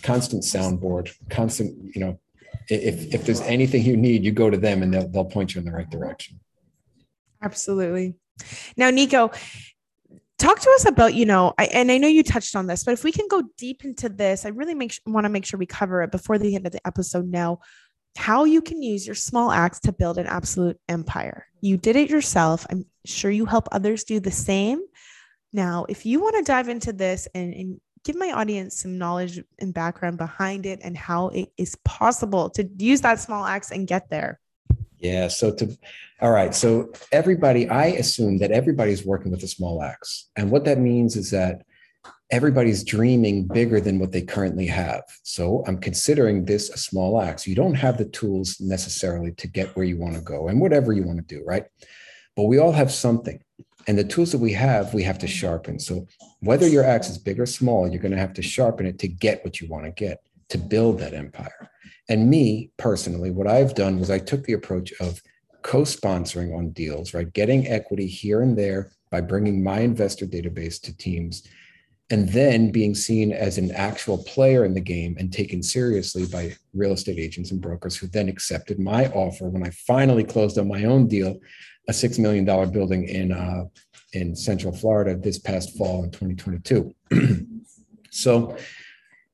Constant 0.02 0.42
soundboard, 0.42 1.14
constant, 1.30 1.96
you 1.96 2.02
know, 2.02 2.20
if 2.70 3.14
if 3.14 3.24
there's 3.24 3.42
anything 3.42 3.84
you 3.84 3.96
need, 3.96 4.24
you 4.24 4.32
go 4.32 4.50
to 4.50 4.58
them 4.58 4.82
and 4.82 4.92
they'll 4.92 5.08
they'll 5.08 5.26
point 5.26 5.54
you 5.54 5.60
in 5.60 5.66
the 5.66 5.72
right 5.72 5.90
direction. 5.90 6.40
Absolutely. 7.42 8.16
Now, 8.78 8.90
Nico, 8.90 9.32
talk 10.40 10.60
to 10.60 10.72
us 10.72 10.88
about 10.88 11.14
you 11.14 11.26
know 11.26 11.54
I, 11.58 11.66
and 11.66 11.92
i 11.92 11.98
know 11.98 12.08
you 12.08 12.22
touched 12.22 12.56
on 12.56 12.68
this 12.68 12.84
but 12.84 12.92
if 12.92 13.04
we 13.04 13.12
can 13.12 13.28
go 13.28 13.42
deep 13.58 13.84
into 13.84 14.08
this 14.08 14.46
i 14.46 14.50
really 14.50 14.76
make 14.76 14.94
want 15.08 15.26
to 15.26 15.30
make 15.30 15.46
sure 15.46 15.58
we 15.58 15.66
cover 15.66 16.04
it 16.04 16.12
before 16.12 16.38
the 16.38 16.56
end 16.56 16.68
of 16.68 16.72
the 16.72 16.86
episode 16.86 17.28
now 17.28 17.58
how 18.16 18.44
you 18.44 18.62
can 18.62 18.84
use 18.84 19.08
your 19.08 19.16
small 19.16 19.52
axe 19.52 19.80
to 19.80 19.92
build 19.92 20.20
an 20.20 20.28
absolute 20.28 20.80
empire 20.88 21.48
you 21.62 21.76
did 21.76 21.96
it 21.96 22.12
yourself 22.12 22.68
i'm 22.70 22.86
sure 23.04 23.32
you 23.32 23.46
help 23.46 23.68
others 23.72 24.04
do 24.04 24.20
the 24.20 24.30
same 24.30 24.80
now, 25.54 25.86
if 25.90 26.06
you 26.06 26.22
want 26.22 26.36
to 26.38 26.44
dive 26.44 26.70
into 26.70 26.94
this 26.94 27.28
and, 27.34 27.54
and 27.54 27.82
give 28.04 28.16
my 28.16 28.32
audience 28.32 28.82
some 28.82 28.98
knowledge 28.98 29.42
and 29.60 29.74
background 29.74 30.18
behind 30.18 30.66
it 30.66 30.80
and 30.84 30.98
how 30.98 31.30
it 31.30 31.50
is 31.58 31.76
possible 31.84 32.50
to 32.52 32.70
use 32.78 33.02
that 33.02 33.20
small 33.20 33.46
axe 33.46 33.72
and 33.72 33.88
get 33.88 34.10
there. 34.10 34.40
Yeah. 34.98 35.28
So 35.28 35.54
to 35.56 35.78
all 36.22 36.32
right. 36.32 36.56
So 36.56 36.92
everybody, 37.12 37.70
I 37.70 37.88
assume 37.88 38.40
that 38.40 38.52
everybody's 38.52 39.06
working 39.06 39.32
with 39.32 39.44
a 39.44 39.48
small 39.48 39.84
axe. 39.84 40.30
And 40.36 40.50
what 40.50 40.66
that 40.66 40.80
means 40.80 41.16
is 41.16 41.30
that 41.32 41.64
everybody's 42.32 42.84
dreaming 42.84 43.48
bigger 43.48 43.80
than 43.80 44.00
what 44.00 44.12
they 44.12 44.22
currently 44.22 44.66
have. 44.68 45.04
So 45.24 45.64
I'm 45.68 45.80
considering 45.80 46.46
this 46.46 46.70
a 46.70 46.78
small 46.78 47.22
axe. 47.22 47.46
You 47.46 47.56
don't 47.56 47.76
have 47.76 47.98
the 47.98 48.06
tools 48.06 48.58
necessarily 48.60 49.32
to 49.34 49.48
get 49.48 49.76
where 49.76 49.86
you 49.86 49.98
want 49.98 50.16
to 50.16 50.22
go 50.22 50.48
and 50.48 50.60
whatever 50.60 50.92
you 50.92 51.04
want 51.04 51.20
to 51.20 51.36
do, 51.36 51.44
right? 51.46 51.66
But 52.36 52.44
we 52.44 52.58
all 52.58 52.72
have 52.72 52.92
something. 52.92 53.40
And 53.88 53.98
the 53.98 54.04
tools 54.04 54.32
that 54.34 54.40
we 54.40 54.52
have, 54.54 54.94
we 54.94 55.04
have 55.04 55.18
to 55.20 55.28
sharpen. 55.28 55.80
So 55.80 56.08
whether 56.42 56.68
your 56.68 56.84
axe 56.84 57.10
is 57.10 57.18
big 57.18 57.40
or 57.40 57.46
small, 57.46 57.88
you're 57.88 58.02
going 58.02 58.12
to 58.12 58.18
have 58.18 58.34
to 58.34 58.42
sharpen 58.42 58.86
it 58.86 59.00
to 59.00 59.08
get 59.08 59.44
what 59.46 59.62
you 59.62 59.68
want 59.70 59.86
to 59.86 59.92
get, 59.92 60.20
to 60.50 60.58
build 60.58 61.00
that 61.00 61.14
empire. 61.14 61.70
And 62.10 62.30
me 62.30 62.72
personally, 62.78 63.32
what 63.32 63.48
I've 63.48 63.76
done 63.76 64.00
was 64.00 64.12
I 64.12 64.20
took 64.20 64.44
the 64.44 64.54
approach 64.54 64.94
of 65.00 65.22
co-sponsoring 65.62 66.56
on 66.56 66.72
deals, 66.72 67.14
right? 67.14 67.32
Getting 67.32 67.68
equity 67.68 68.08
here 68.08 68.42
and 68.42 68.58
there 68.58 68.92
by 69.10 69.22
bringing 69.22 69.64
my 69.64 69.80
investor 69.80 70.26
database 70.26 70.82
to 70.82 70.96
teams 70.96 71.48
and 72.10 72.30
then 72.30 72.72
being 72.72 72.96
seen 72.96 73.34
as 73.34 73.58
an 73.58 73.72
actual 73.72 74.24
player 74.24 74.64
in 74.64 74.74
the 74.74 74.82
game 74.82 75.16
and 75.20 75.32
taken 75.32 75.62
seriously 75.62 76.26
by 76.26 76.56
real 76.74 76.94
estate 76.94 77.20
agents 77.20 77.52
and 77.52 77.62
brokers 77.62 77.98
who 77.98 78.08
then 78.08 78.30
accepted 78.30 78.80
my 78.80 79.08
offer 79.08 79.50
when 79.50 79.66
I 79.66 79.72
finally 79.72 80.24
closed 80.24 80.58
on 80.58 80.70
my 80.70 80.86
own 80.86 81.08
deal 81.08 81.38
a 81.88 81.94
six 81.94 82.18
million 82.18 82.46
dollar 82.46 82.68
building 82.68 83.08
in 83.08 83.32
uh, 83.32 83.66
in 84.14 84.36
Central 84.36 84.74
Florida 84.74 85.16
this 85.16 85.40
past 85.40 85.78
fall 85.78 86.04
in 86.04 86.12
2022. 86.12 86.94
so 88.12 88.56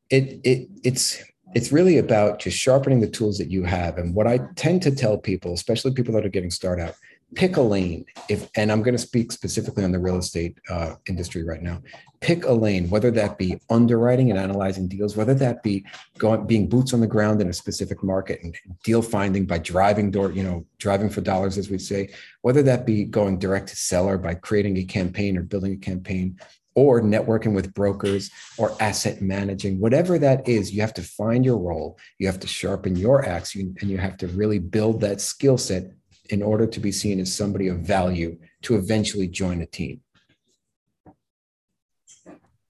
it 0.09 0.39
it 0.43 0.67
it's 0.83 1.23
it's 1.55 1.71
really 1.71 1.99
about 1.99 2.39
just 2.39 2.57
sharpening 2.57 2.99
the 2.99 3.09
tools 3.09 3.37
that 3.37 3.49
you 3.49 3.63
have. 3.63 3.97
And 3.97 4.15
what 4.15 4.27
I 4.27 4.39
tend 4.55 4.81
to 4.83 4.91
tell 4.91 5.17
people, 5.17 5.53
especially 5.53 5.93
people 5.93 6.13
that 6.15 6.25
are 6.25 6.29
getting 6.29 6.49
started 6.49 6.87
out, 6.87 6.95
pick 7.35 7.57
a 7.57 7.61
lane 7.61 8.05
if 8.29 8.49
and 8.55 8.71
i'm 8.71 8.81
going 8.81 8.93
to 8.93 9.01
speak 9.01 9.31
specifically 9.31 9.83
on 9.83 9.91
the 9.91 9.99
real 9.99 10.17
estate 10.17 10.57
uh, 10.69 10.95
industry 11.07 11.43
right 11.43 11.61
now. 11.61 11.81
Pick 12.21 12.45
a 12.45 12.53
lane 12.53 12.89
whether 12.89 13.11
that 13.11 13.37
be 13.37 13.59
underwriting 13.69 14.29
and 14.29 14.39
analyzing 14.39 14.87
deals 14.87 15.17
whether 15.17 15.33
that 15.33 15.61
be 15.61 15.85
going 16.17 16.47
being 16.47 16.69
boots 16.69 16.93
on 16.93 17.01
the 17.01 17.07
ground 17.07 17.41
in 17.41 17.49
a 17.49 17.53
specific 17.53 18.01
market 18.01 18.39
and 18.43 18.55
deal 18.83 19.01
finding 19.01 19.45
by 19.45 19.57
driving 19.57 20.09
door 20.09 20.31
you 20.31 20.43
know 20.43 20.65
driving 20.79 21.09
for 21.09 21.19
dollars 21.19 21.57
as 21.57 21.69
we 21.69 21.77
say 21.77 22.09
whether 22.41 22.63
that 22.63 22.85
be 22.85 23.03
going 23.03 23.37
direct 23.37 23.67
to 23.67 23.75
seller 23.75 24.17
by 24.17 24.33
creating 24.33 24.77
a 24.77 24.83
campaign 24.83 25.37
or 25.37 25.43
building 25.43 25.73
a 25.73 25.77
campaign 25.77 26.39
or 26.75 27.01
networking 27.01 27.53
with 27.53 27.73
brokers 27.73 28.31
or 28.57 28.75
asset 28.79 29.21
managing 29.21 29.79
whatever 29.79 30.17
that 30.17 30.47
is 30.47 30.71
you 30.71 30.79
have 30.79 30.93
to 30.93 31.03
find 31.03 31.43
your 31.43 31.57
role 31.57 31.97
you 32.19 32.27
have 32.27 32.39
to 32.39 32.47
sharpen 32.47 32.95
your 32.95 33.25
axe 33.25 33.53
and 33.55 33.83
you 33.83 33.97
have 33.97 34.15
to 34.15 34.27
really 34.27 34.59
build 34.59 35.01
that 35.01 35.19
skill 35.19 35.57
set 35.57 35.91
in 36.29 36.41
order 36.41 36.65
to 36.65 36.79
be 36.79 36.91
seen 36.91 37.19
as 37.19 37.33
somebody 37.33 37.67
of 37.67 37.79
value 37.79 38.37
to 38.61 38.75
eventually 38.75 39.27
join 39.27 39.61
a 39.61 39.65
team. 39.65 40.01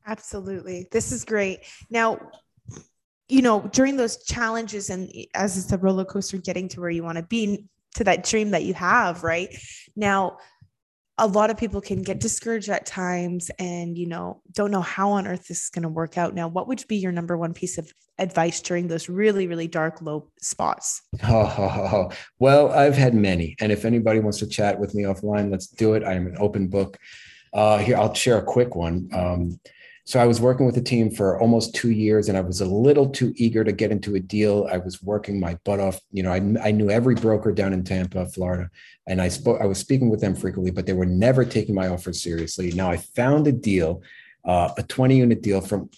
Absolutely. 0.05 0.87
This 0.91 1.11
is 1.11 1.23
great. 1.23 1.59
Now, 1.89 2.19
you 3.29 3.41
know, 3.41 3.61
during 3.71 3.95
those 3.95 4.23
challenges 4.23 4.89
and 4.89 5.09
as 5.33 5.57
it's 5.57 5.71
a 5.71 5.77
roller 5.77 6.05
coaster 6.05 6.37
getting 6.37 6.67
to 6.69 6.81
where 6.81 6.89
you 6.89 7.03
want 7.03 7.17
to 7.17 7.23
be 7.23 7.67
to 7.95 8.03
that 8.03 8.23
dream 8.23 8.51
that 8.51 8.63
you 8.63 8.73
have, 8.73 9.23
right? 9.23 9.55
Now, 9.95 10.37
a 11.17 11.27
lot 11.27 11.51
of 11.51 11.57
people 11.57 11.79
can 11.79 12.01
get 12.01 12.19
discouraged 12.19 12.69
at 12.69 12.85
times 12.85 13.51
and 13.59 13.97
you 13.97 14.07
know 14.07 14.41
don't 14.51 14.71
know 14.71 14.81
how 14.81 15.11
on 15.11 15.27
earth 15.27 15.47
this 15.47 15.65
is 15.65 15.69
going 15.69 15.83
to 15.83 15.89
work 15.89 16.17
out. 16.17 16.33
Now 16.33 16.47
what 16.47 16.67
would 16.67 16.83
be 16.87 16.97
your 16.97 17.11
number 17.11 17.37
one 17.37 17.53
piece 17.53 17.77
of 17.77 17.91
advice 18.17 18.61
during 18.61 18.87
those 18.87 19.09
really 19.09 19.47
really 19.47 19.67
dark 19.67 20.01
low 20.01 20.29
spots? 20.41 21.01
Oh, 21.23 22.11
well 22.39 22.71
i've 22.71 22.97
had 22.97 23.13
many 23.13 23.55
and 23.59 23.71
if 23.71 23.85
anybody 23.85 24.19
wants 24.19 24.39
to 24.39 24.47
chat 24.47 24.79
with 24.79 24.95
me 24.95 25.03
offline 25.03 25.51
let's 25.51 25.67
do 25.67 25.93
it. 25.93 26.03
I 26.03 26.13
am 26.13 26.27
an 26.27 26.37
open 26.39 26.67
book. 26.67 26.97
Uh, 27.53 27.77
here 27.77 27.97
i'll 27.97 28.13
share 28.13 28.37
a 28.37 28.43
quick 28.43 28.75
one. 28.75 29.09
Um, 29.13 29.59
so 30.05 30.19
I 30.19 30.25
was 30.25 30.41
working 30.41 30.65
with 30.65 30.75
the 30.75 30.81
team 30.81 31.09
for 31.09 31.39
almost 31.39 31.73
two 31.73 31.91
years, 31.91 32.27
and 32.27 32.37
I 32.37 32.41
was 32.41 32.59
a 32.59 32.65
little 32.65 33.09
too 33.09 33.33
eager 33.37 33.63
to 33.63 33.71
get 33.71 33.91
into 33.91 34.15
a 34.15 34.19
deal. 34.19 34.67
I 34.69 34.77
was 34.77 35.01
working 35.01 35.39
my 35.39 35.57
butt 35.63 35.79
off. 35.79 35.99
You 36.11 36.23
know, 36.23 36.31
I, 36.31 36.41
I 36.61 36.71
knew 36.71 36.89
every 36.89 37.15
broker 37.15 37.53
down 37.53 37.71
in 37.71 37.85
Tampa, 37.85 38.25
Florida, 38.27 38.69
and 39.07 39.21
I 39.21 39.29
spoke. 39.29 39.61
I 39.61 39.65
was 39.65 39.77
speaking 39.77 40.09
with 40.09 40.19
them 40.19 40.35
frequently, 40.35 40.71
but 40.71 40.85
they 40.85 40.93
were 40.93 41.05
never 41.05 41.45
taking 41.45 41.73
my 41.73 41.87
offer 41.87 42.11
seriously. 42.11 42.73
Now 42.73 42.91
I 42.91 42.97
found 42.97 43.47
a 43.47 43.53
deal, 43.53 44.01
uh, 44.43 44.71
a 44.77 44.83
20 44.83 45.15
unit 45.15 45.41
deal 45.41 45.61
from 45.61 45.89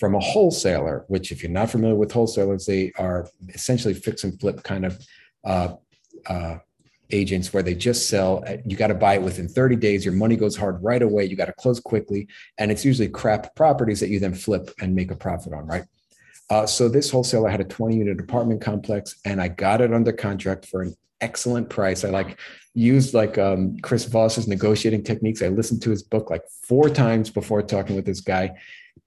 from 0.00 0.16
a 0.16 0.20
wholesaler. 0.20 1.04
Which, 1.06 1.30
if 1.30 1.40
you're 1.40 1.52
not 1.52 1.70
familiar 1.70 1.94
with 1.96 2.10
wholesalers, 2.10 2.66
they 2.66 2.92
are 2.98 3.28
essentially 3.50 3.94
fix 3.94 4.24
and 4.24 4.38
flip 4.40 4.64
kind 4.64 4.84
of 4.84 5.06
uh, 5.44 5.74
uh, 6.26 6.58
agents 7.10 7.52
where 7.52 7.62
they 7.62 7.74
just 7.74 8.08
sell 8.08 8.44
you 8.64 8.76
got 8.76 8.88
to 8.88 8.94
buy 8.94 9.14
it 9.14 9.22
within 9.22 9.48
30 9.48 9.76
days 9.76 10.04
your 10.04 10.14
money 10.14 10.36
goes 10.36 10.56
hard 10.56 10.82
right 10.82 11.02
away 11.02 11.24
you 11.24 11.36
got 11.36 11.46
to 11.46 11.52
close 11.54 11.80
quickly 11.80 12.28
and 12.58 12.70
it's 12.70 12.84
usually 12.84 13.08
crap 13.08 13.54
properties 13.54 14.00
that 14.00 14.08
you 14.08 14.20
then 14.20 14.34
flip 14.34 14.70
and 14.80 14.94
make 14.94 15.10
a 15.10 15.16
profit 15.16 15.52
on 15.52 15.66
right? 15.66 15.84
Uh, 16.50 16.66
so 16.66 16.88
this 16.88 17.10
wholesaler 17.10 17.48
had 17.48 17.60
a 17.60 17.64
20 17.64 17.96
unit 17.96 18.20
apartment 18.20 18.60
complex 18.60 19.20
and 19.24 19.40
i 19.40 19.48
got 19.48 19.80
it 19.80 19.92
under 19.92 20.12
contract 20.12 20.66
for 20.66 20.82
an 20.82 20.94
excellent 21.20 21.68
price. 21.68 22.04
I 22.04 22.10
like 22.10 22.38
used 22.74 23.14
like 23.14 23.38
um, 23.38 23.76
chris 23.80 24.04
voss's 24.04 24.46
negotiating 24.46 25.02
techniques. 25.02 25.42
I 25.42 25.48
listened 25.48 25.82
to 25.82 25.90
his 25.90 26.02
book 26.02 26.30
like 26.30 26.42
four 26.62 26.88
times 26.88 27.30
before 27.30 27.62
talking 27.62 27.96
with 27.96 28.06
this 28.06 28.20
guy 28.20 28.54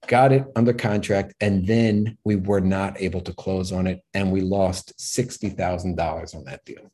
got 0.08 0.32
it 0.32 0.44
under 0.56 0.72
contract 0.72 1.34
and 1.40 1.66
then 1.66 2.18
we 2.24 2.36
were 2.36 2.60
not 2.60 3.00
able 3.00 3.20
to 3.20 3.32
close 3.32 3.70
on 3.72 3.86
it 3.86 4.02
and 4.14 4.32
we 4.32 4.40
lost 4.40 4.92
$60000 4.98 6.34
on 6.34 6.44
that 6.44 6.64
deal 6.64 6.90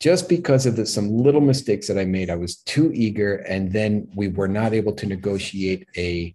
just 0.00 0.28
because 0.28 0.66
of 0.66 0.76
the, 0.76 0.86
some 0.86 1.10
little 1.10 1.40
mistakes 1.40 1.88
that 1.88 1.98
I 1.98 2.04
made. 2.04 2.30
I 2.30 2.36
was 2.36 2.56
too 2.56 2.90
eager, 2.94 3.36
and 3.36 3.72
then 3.72 4.08
we 4.14 4.28
were 4.28 4.48
not 4.48 4.74
able 4.74 4.92
to 4.94 5.06
negotiate 5.06 5.86
a 5.96 6.34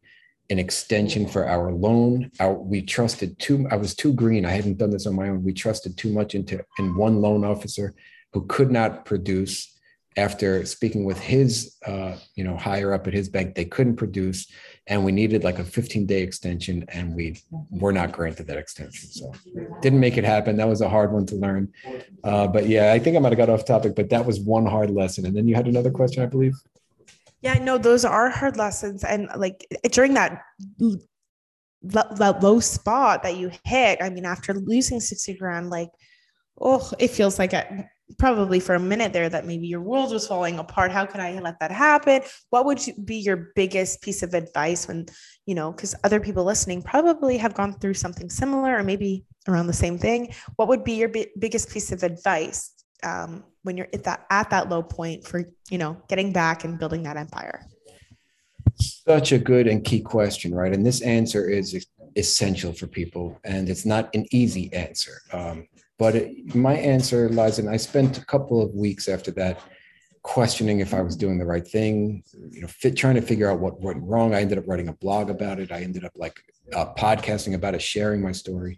an 0.49 0.59
extension 0.59 1.25
for 1.25 1.47
our 1.47 1.71
loan. 1.71 2.29
Our, 2.41 2.53
we 2.53 2.81
trusted 2.81 3.39
too. 3.39 3.65
I 3.71 3.77
was 3.77 3.95
too 3.95 4.11
green. 4.11 4.45
I 4.45 4.51
hadn't 4.51 4.79
done 4.79 4.89
this 4.89 5.07
on 5.07 5.15
my 5.15 5.29
own. 5.29 5.43
We 5.43 5.53
trusted 5.53 5.97
too 5.97 6.11
much 6.11 6.35
into 6.35 6.61
in 6.77 6.95
one 6.97 7.21
loan 7.21 7.45
officer 7.45 7.95
who 8.33 8.45
could 8.47 8.69
not 8.69 9.05
produce. 9.05 9.67
After 10.17 10.65
speaking 10.65 11.05
with 11.05 11.17
his, 11.17 11.77
uh, 11.85 12.17
you 12.35 12.43
know, 12.43 12.57
higher 12.57 12.93
up 12.93 13.07
at 13.07 13.13
his 13.13 13.29
bank, 13.29 13.55
they 13.55 13.63
couldn't 13.63 13.95
produce, 13.95 14.51
and 14.91 15.05
we 15.05 15.13
needed 15.13 15.45
like 15.45 15.57
a 15.57 15.63
15 15.63 16.05
day 16.05 16.21
extension, 16.21 16.83
and 16.89 17.15
we 17.15 17.37
were 17.69 17.93
not 17.93 18.11
granted 18.11 18.45
that 18.47 18.57
extension. 18.57 19.09
So 19.09 19.33
didn't 19.81 20.01
make 20.01 20.17
it 20.17 20.25
happen. 20.25 20.57
That 20.57 20.67
was 20.67 20.81
a 20.81 20.89
hard 20.89 21.13
one 21.13 21.25
to 21.27 21.35
learn. 21.35 21.71
Uh, 22.25 22.45
but 22.47 22.67
yeah, 22.67 22.91
I 22.91 22.99
think 22.99 23.15
I 23.15 23.19
might 23.21 23.31
have 23.31 23.37
got 23.37 23.49
off 23.49 23.63
topic, 23.63 23.95
but 23.95 24.09
that 24.09 24.25
was 24.25 24.41
one 24.41 24.65
hard 24.65 24.91
lesson. 24.91 25.25
And 25.25 25.33
then 25.35 25.47
you 25.47 25.55
had 25.55 25.69
another 25.69 25.91
question, 25.91 26.23
I 26.23 26.25
believe. 26.25 26.55
Yeah, 27.39 27.53
no, 27.59 27.77
those 27.77 28.03
are 28.03 28.29
hard 28.29 28.57
lessons. 28.57 29.05
And 29.05 29.29
like 29.37 29.65
during 29.93 30.13
that, 30.15 30.41
that 31.83 32.43
low 32.43 32.59
spot 32.59 33.23
that 33.23 33.37
you 33.37 33.49
hit, 33.63 33.99
I 34.01 34.09
mean, 34.09 34.25
after 34.25 34.53
losing 34.53 34.99
60 34.99 35.35
grand, 35.35 35.69
like, 35.69 35.89
oh, 36.59 36.91
it 36.99 37.11
feels 37.11 37.39
like 37.39 37.53
I, 37.53 37.87
probably 38.17 38.59
for 38.59 38.75
a 38.75 38.79
minute 38.79 39.13
there 39.13 39.29
that 39.29 39.45
maybe 39.45 39.67
your 39.67 39.81
world 39.81 40.11
was 40.11 40.27
falling 40.27 40.59
apart. 40.59 40.91
How 40.91 41.05
could 41.05 41.21
I 41.21 41.39
let 41.39 41.59
that 41.59 41.71
happen? 41.71 42.21
What 42.49 42.65
would 42.65 42.81
be 43.05 43.17
your 43.17 43.51
biggest 43.55 44.01
piece 44.01 44.23
of 44.23 44.33
advice 44.33 44.87
when, 44.87 45.07
you 45.45 45.55
know, 45.55 45.71
because 45.71 45.95
other 46.03 46.19
people 46.19 46.43
listening 46.43 46.81
probably 46.81 47.37
have 47.37 47.53
gone 47.53 47.73
through 47.73 47.95
something 47.95 48.29
similar 48.29 48.77
or 48.77 48.83
maybe 48.83 49.25
around 49.47 49.67
the 49.67 49.73
same 49.73 49.97
thing. 49.97 50.33
What 50.55 50.67
would 50.67 50.83
be 50.83 50.93
your 50.93 51.09
bi- 51.09 51.27
biggest 51.39 51.69
piece 51.69 51.91
of 51.91 52.03
advice 52.03 52.71
um, 53.03 53.43
when 53.63 53.77
you're 53.77 53.87
at 53.93 54.03
that 54.03 54.25
at 54.29 54.49
that 54.49 54.69
low 54.69 54.83
point 54.83 55.25
for 55.25 55.43
you 55.69 55.77
know 55.77 56.01
getting 56.07 56.31
back 56.31 56.63
and 56.63 56.79
building 56.79 57.03
that 57.03 57.17
empire 57.17 57.65
such 58.77 59.31
a 59.31 59.37
good 59.37 59.67
and 59.67 59.83
key 59.83 59.99
question 59.99 60.53
right 60.53 60.73
and 60.73 60.85
this 60.85 61.01
answer 61.01 61.49
is 61.49 61.85
essential 62.15 62.73
for 62.73 62.87
people 62.87 63.39
and 63.43 63.69
it's 63.69 63.85
not 63.85 64.13
an 64.15 64.25
easy 64.31 64.71
answer 64.73 65.21
um, 65.33 65.67
but 66.01 66.15
it, 66.15 66.55
my 66.55 66.73
answer 66.73 67.29
lies 67.29 67.59
in 67.59 67.67
i 67.67 67.77
spent 67.77 68.17
a 68.17 68.25
couple 68.25 68.59
of 68.59 68.73
weeks 68.73 69.07
after 69.07 69.29
that 69.29 69.61
questioning 70.23 70.79
if 70.79 70.93
i 70.93 71.01
was 71.01 71.15
doing 71.15 71.37
the 71.37 71.45
right 71.53 71.67
thing 71.67 72.23
you 72.49 72.61
know 72.61 72.67
fit, 72.67 72.95
trying 72.95 73.15
to 73.15 73.21
figure 73.21 73.49
out 73.49 73.59
what 73.59 73.79
went 73.81 74.01
wrong 74.01 74.33
i 74.33 74.41
ended 74.41 74.57
up 74.57 74.67
writing 74.67 74.87
a 74.87 74.93
blog 74.93 75.29
about 75.29 75.59
it 75.59 75.71
i 75.71 75.79
ended 75.81 76.03
up 76.03 76.13
like 76.15 76.37
uh, 76.75 76.87
podcasting 76.95 77.53
about 77.53 77.75
it 77.75 77.81
sharing 77.81 78.21
my 78.21 78.31
story 78.31 78.77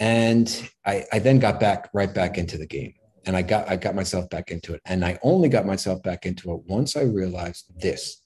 and 0.00 0.68
I, 0.84 1.04
I 1.12 1.18
then 1.18 1.38
got 1.38 1.58
back 1.58 1.88
right 1.94 2.12
back 2.12 2.36
into 2.36 2.58
the 2.58 2.66
game 2.66 2.92
and 3.26 3.36
I 3.36 3.42
got 3.42 3.68
I 3.68 3.76
got 3.76 3.94
myself 3.94 4.30
back 4.30 4.50
into 4.50 4.72
it. 4.74 4.80
And 4.84 5.04
I 5.04 5.18
only 5.22 5.48
got 5.48 5.66
myself 5.66 6.02
back 6.02 6.26
into 6.26 6.52
it 6.52 6.60
once 6.66 6.96
I 6.96 7.02
realized 7.02 7.66
this. 7.80 8.22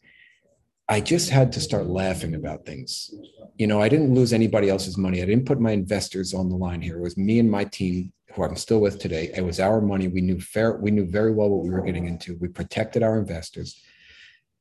I 0.91 1.01
just 1.01 1.31
had 1.31 1.53
to 1.53 1.61
start 1.61 1.87
laughing 1.87 2.35
about 2.35 2.67
things. 2.67 3.15
You 3.57 3.69
know, 3.69 3.81
I 3.81 3.89
didn't 3.89 4.13
lose 4.13 4.33
anybody 4.33 4.69
else's 4.69 4.99
money. 4.99 5.23
I 5.23 5.25
didn't 5.25 5.47
put 5.47 5.61
my 5.61 5.71
investors 5.71 6.35
on 6.35 6.49
the 6.49 6.57
line 6.57 6.83
here. 6.83 6.99
It 6.99 7.03
was 7.03 7.17
me 7.17 7.39
and 7.39 7.49
my 7.49 7.63
team 7.63 8.13
who 8.35 8.43
I'm 8.43 8.57
still 8.57 8.81
with 8.81 8.99
today. 8.99 9.31
It 9.37 9.45
was 9.45 9.61
our 9.61 9.81
money. 9.81 10.09
We 10.09 10.21
knew 10.21 10.41
fair, 10.41 10.77
we 10.77 10.91
knew 10.91 11.07
very 11.07 11.33
well 11.33 11.49
what 11.49 11.63
we 11.63 11.71
were 11.71 11.83
getting 11.83 12.07
into. 12.07 12.37
We 12.41 12.49
protected 12.49 13.05
our 13.05 13.21
investors. 13.21 13.81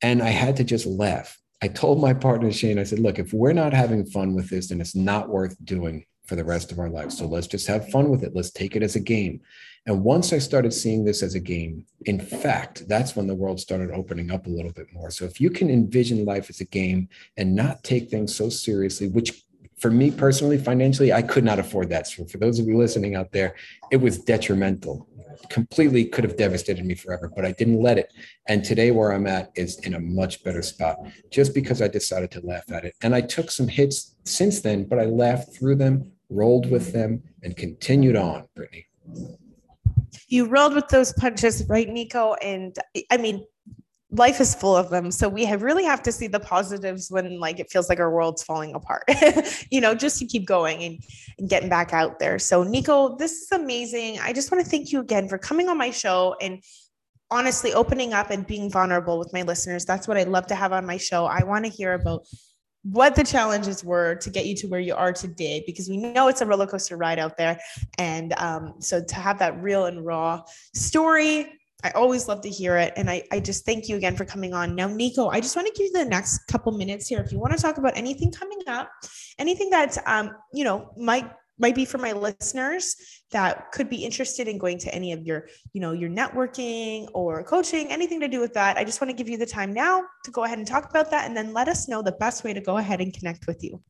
And 0.03 0.21
I 0.21 0.29
had 0.29 0.55
to 0.57 0.63
just 0.63 0.85
laugh. 0.85 1.35
I 1.63 1.67
told 1.67 1.99
my 1.99 2.13
partner 2.13 2.51
Shane, 2.51 2.77
I 2.77 2.83
said, 2.83 2.99
look, 2.99 3.17
if 3.17 3.33
we're 3.33 3.53
not 3.53 3.73
having 3.73 4.05
fun 4.05 4.35
with 4.35 4.49
this, 4.49 4.69
then 4.69 4.81
it's 4.81 4.95
not 4.95 5.29
worth 5.29 5.57
doing 5.65 6.05
for 6.27 6.35
the 6.35 6.45
rest 6.45 6.71
of 6.71 6.77
our 6.77 6.89
lives. 6.89 7.17
So 7.17 7.25
let's 7.25 7.47
just 7.47 7.65
have 7.65 7.89
fun 7.89 8.09
with 8.09 8.23
it. 8.23 8.35
Let's 8.35 8.51
take 8.51 8.75
it 8.75 8.83
as 8.83 8.95
a 8.95 8.99
game. 8.99 9.41
And 9.89 10.04
once 10.04 10.34
I 10.34 10.38
started 10.38 10.71
seeing 10.71 11.04
this 11.04 11.23
as 11.23 11.34
a 11.34 11.39
game, 11.39 11.84
in 12.06 12.19
fact, 12.19 12.88
that's 12.88 13.15
when 13.15 13.25
the 13.25 13.34
world 13.34 13.60
started 13.60 13.89
opening 13.89 14.30
up 14.30 14.45
a 14.45 14.49
little 14.49 14.71
bit 14.71 14.86
more. 14.93 15.10
So 15.10 15.25
if 15.25 15.41
you 15.41 15.49
can 15.49 15.67
envision 15.67 16.25
life 16.25 16.47
as 16.52 16.62
a 16.62 16.65
game 16.65 17.10
and 17.38 17.56
not 17.56 17.84
take 17.84 18.08
things 18.08 18.36
so 18.36 18.49
seriously, 18.49 19.08
which 19.08 19.45
for 19.80 19.89
me 19.89 20.12
personally, 20.12 20.60
financially, 20.60 21.12
I 21.12 21.23
could 21.23 21.43
not 21.43 21.58
afford 21.58 21.89
that. 21.89 22.06
So 22.06 22.23
for 22.25 22.38
those 22.38 22.60
of 22.60 22.67
you 22.67 22.78
listening 22.78 23.15
out 23.15 23.32
there, 23.32 23.56
it 23.91 23.97
was 23.97 24.19
detrimental. 24.19 25.08
Completely 25.49 26.06
could 26.06 26.23
have 26.23 26.38
devastated 26.38 26.86
me 26.86 26.93
forever, 26.93 27.32
but 27.36 27.43
I 27.43 27.54
didn't 27.54 27.82
let 27.82 27.97
it. 27.97 28.13
And 28.47 28.63
today, 28.63 28.91
where 28.91 29.12
I'm 29.12 29.25
at 29.25 29.49
is 29.56 29.80
in 29.80 29.95
a 29.95 29.99
much 29.99 30.43
better 30.43 30.62
spot 30.62 30.99
just 31.32 31.56
because 31.56 31.82
I 31.82 31.88
decided 31.88 32.30
to 32.32 32.45
laugh 32.45 32.71
at 32.71 32.86
it. 32.86 32.93
And 33.02 33.15
I 33.15 33.21
took 33.21 33.49
some 33.49 33.67
hits 33.67 34.17
since 34.23 34.62
then, 34.62 34.84
but 34.84 34.99
I 34.99 35.06
laughed 35.06 35.56
through 35.58 35.78
them, 35.78 36.12
rolled 36.30 36.69
with 36.69 36.93
them, 36.93 37.23
and 37.41 37.58
continued 37.58 38.17
on, 38.17 38.47
Brittany. 38.56 38.86
You 40.27 40.45
rolled 40.45 40.75
with 40.75 40.87
those 40.89 41.13
punches, 41.13 41.63
right, 41.67 41.87
Nico? 41.87 42.35
And 42.41 42.75
I 43.09 43.17
mean, 43.17 43.45
life 44.11 44.41
is 44.41 44.55
full 44.55 44.75
of 44.75 44.89
them. 44.89 45.11
So 45.11 45.29
we 45.29 45.45
have 45.45 45.61
really 45.61 45.83
have 45.83 46.01
to 46.03 46.11
see 46.11 46.27
the 46.27 46.39
positives 46.39 47.11
when 47.11 47.39
like 47.39 47.59
it 47.59 47.69
feels 47.69 47.89
like 47.89 47.99
our 47.99 48.11
world's 48.11 48.43
falling 48.43 48.73
apart, 48.73 49.03
you 49.71 49.81
know, 49.81 49.93
just 49.93 50.17
to 50.19 50.25
keep 50.25 50.47
going 50.47 50.83
and, 50.83 50.99
and 51.37 51.49
getting 51.49 51.69
back 51.69 51.93
out 51.93 52.17
there. 52.19 52.39
So 52.39 52.63
Nico, 52.63 53.15
this 53.17 53.33
is 53.33 53.51
amazing. 53.51 54.19
I 54.19 54.33
just 54.33 54.51
want 54.51 54.63
to 54.63 54.69
thank 54.69 54.91
you 54.91 54.99
again 54.99 55.29
for 55.29 55.37
coming 55.37 55.69
on 55.69 55.77
my 55.77 55.91
show 55.91 56.35
and 56.41 56.63
honestly 57.31 57.73
opening 57.73 58.13
up 58.13 58.31
and 58.31 58.47
being 58.47 58.71
vulnerable 58.71 59.19
with 59.19 59.31
my 59.31 59.43
listeners. 59.43 59.85
That's 59.85 60.07
what 60.07 60.17
I 60.17 60.23
love 60.23 60.47
to 60.47 60.55
have 60.55 60.73
on 60.73 60.85
my 60.85 60.97
show. 60.97 61.25
I 61.25 61.43
want 61.43 61.65
to 61.65 61.71
hear 61.71 61.93
about 61.93 62.25
what 62.91 63.15
the 63.15 63.23
challenges 63.23 63.84
were 63.84 64.15
to 64.15 64.30
get 64.30 64.45
you 64.45 64.56
to 64.56 64.67
where 64.67 64.80
you 64.80 64.95
are 64.95 65.13
today 65.13 65.63
because 65.65 65.89
we 65.89 65.97
know 65.97 66.28
it's 66.28 66.41
a 66.41 66.45
roller 66.45 66.67
coaster 66.67 66.97
ride 66.97 67.19
out 67.19 67.38
there. 67.38 67.60
And 67.97 68.34
um, 68.38 68.75
so 68.80 69.04
to 69.04 69.15
have 69.15 69.39
that 69.39 69.62
real 69.62 69.86
and 69.86 70.06
raw 70.06 70.43
story 70.73 71.54
i 71.82 71.91
always 71.91 72.28
love 72.28 72.41
to 72.41 72.49
hear 72.49 72.75
it. 72.75 72.91
And 72.97 73.10
I, 73.10 73.23
I 73.32 73.39
just 73.39 73.65
thank 73.65 73.88
you 73.88 73.95
again 73.95 74.17
for 74.17 74.25
coming 74.25 74.54
on. 74.54 74.75
Now 74.75 74.88
nico 74.88 75.30
i 75.30 75.39
just 75.39 75.56
want 75.56 75.65
to 75.67 75.73
give 75.73 75.86
you 75.86 75.93
the 75.93 76.04
next 76.04 76.39
couple 76.47 76.73
minutes 76.73 77.08
here. 77.08 77.21
If 77.21 77.32
you 77.32 77.39
want 77.39 77.54
to 77.56 77.62
talk 77.62 77.78
about 77.78 77.95
anything 77.95 78.32
coming 78.32 78.60
up 78.67 78.91
anything 79.39 79.69
that 79.71 79.97
um, 80.06 80.36
you 80.54 80.63
know 80.63 80.91
might 80.97 81.32
might 81.59 81.75
be 81.75 81.85
for 81.85 81.97
my 81.97 82.11
listeners 82.13 82.95
that 83.31 83.71
could 83.71 83.89
be 83.89 83.97
interested 83.97 84.47
in 84.47 84.57
going 84.57 84.77
to 84.79 84.93
any 84.93 85.11
of 85.11 85.25
your 85.25 85.47
you 85.73 85.81
know 85.81 85.91
your 85.91 86.09
networking 86.09 87.07
or 87.13 87.43
coaching 87.43 87.87
anything 87.91 88.19
to 88.19 88.27
do 88.27 88.39
with 88.39 88.53
that 88.53 88.77
i 88.77 88.83
just 88.83 89.01
want 89.01 89.09
to 89.09 89.15
give 89.15 89.29
you 89.29 89.37
the 89.37 89.45
time 89.45 89.73
now 89.73 90.03
to 90.23 90.31
go 90.31 90.43
ahead 90.43 90.57
and 90.57 90.67
talk 90.67 90.89
about 90.89 91.11
that 91.11 91.27
and 91.27 91.35
then 91.35 91.53
let 91.53 91.67
us 91.67 91.87
know 91.87 92.01
the 92.01 92.13
best 92.13 92.43
way 92.43 92.53
to 92.53 92.61
go 92.61 92.77
ahead 92.77 93.01
and 93.01 93.13
connect 93.13 93.45
with 93.47 93.63
you 93.63 93.81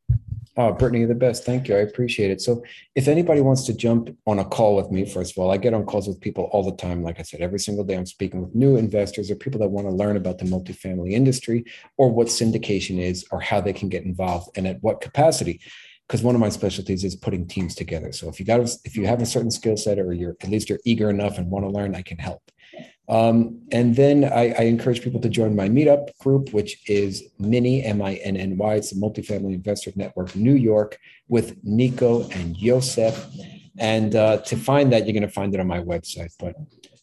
Oh, 0.58 0.74
Brittany, 0.74 1.06
the 1.06 1.16
best. 1.16 1.46
Thank 1.46 1.70
you. 1.70 1.76
I 1.76 1.80
appreciate 1.80 2.32
it. 2.32 2.42
So, 2.42 2.64
if 2.94 3.08
anybody 3.08 3.40
wants 3.40 3.64
to 3.64 3.74
jump 3.74 4.10
on 4.28 4.40
a 4.40 4.44
call 4.44 4.76
with 4.76 4.92
me, 4.92 5.06
first 5.06 5.32
of 5.32 5.38
all, 5.38 5.52
I 5.52 5.58
get 5.58 5.74
on 5.74 5.86
calls 5.86 6.06
with 6.06 6.20
people 6.20 6.50
all 6.52 6.64
the 6.64 6.76
time. 6.76 7.02
Like 7.02 7.18
I 7.18 7.24
said, 7.24 7.40
every 7.40 7.60
single 7.60 7.86
day 7.86 7.96
I'm 7.96 8.06
speaking 8.06 8.42
with 8.42 8.54
new 8.54 8.76
investors 8.76 9.32
or 9.32 9.36
people 9.36 9.62
that 9.62 9.70
want 9.70 9.88
to 9.88 9.94
learn 9.94 10.18
about 10.18 10.38
the 10.38 10.44
multifamily 10.44 11.12
industry 11.12 11.64
or 11.96 12.12
what 12.12 12.28
syndication 12.28 13.00
is 13.00 13.26
or 13.32 13.40
how 13.40 13.62
they 13.62 13.72
can 13.72 13.88
get 13.88 14.04
involved 14.04 14.50
and 14.58 14.68
at 14.68 14.84
what 14.84 15.00
capacity 15.00 15.62
because 16.10 16.24
one 16.24 16.34
of 16.34 16.42
my 16.42 16.50
specialties 16.50 17.04
is 17.04 17.16
putting 17.16 17.48
teams 17.48 17.76
together. 17.76 18.12
So 18.12 18.28
if 18.30 18.40
you 18.40 18.46
got 18.46 18.62
if 18.84 18.98
you 18.98 19.06
have 19.06 19.22
a 19.22 19.28
certain 19.28 19.52
skill 19.52 19.78
set 19.78 20.00
or 20.00 20.12
you're 20.12 20.36
at 20.42 20.50
least 20.50 20.68
you're 20.68 20.80
eager 20.84 21.08
enough 21.12 21.38
and 21.38 21.52
want 21.52 21.66
to 21.66 21.70
learn, 21.70 21.94
I 21.94 22.02
can 22.02 22.18
help. 22.18 22.42
Um, 23.08 23.62
and 23.72 23.96
then 23.96 24.24
I, 24.24 24.54
I, 24.54 24.62
encourage 24.64 25.02
people 25.02 25.20
to 25.22 25.30
join 25.30 25.56
my 25.56 25.68
meetup 25.68 26.16
group, 26.20 26.54
which 26.54 26.88
is 26.88 27.24
Mini 27.40 27.84
M 27.84 28.04
I 28.04 28.16
N 28.16 28.38
N 28.38 28.56
Y. 28.56 28.76
It's 28.76 28.92
a 28.92 28.96
multifamily 28.96 29.56
investor 29.56 29.92
network, 29.96 30.36
New 30.36 30.54
York, 30.54 31.00
with 31.28 31.58
Nico 31.64 32.30
and 32.30 32.56
Yosef. 32.56 33.28
And 33.80 34.16
uh, 34.16 34.38
to 34.42 34.56
find 34.56 34.94
that, 34.94 35.06
you're 35.08 35.14
going 35.14 35.24
to 35.24 35.34
find 35.34 35.56
it 35.56 35.60
on 35.60 35.66
my 35.66 35.80
website. 35.80 36.34
But 36.40 36.56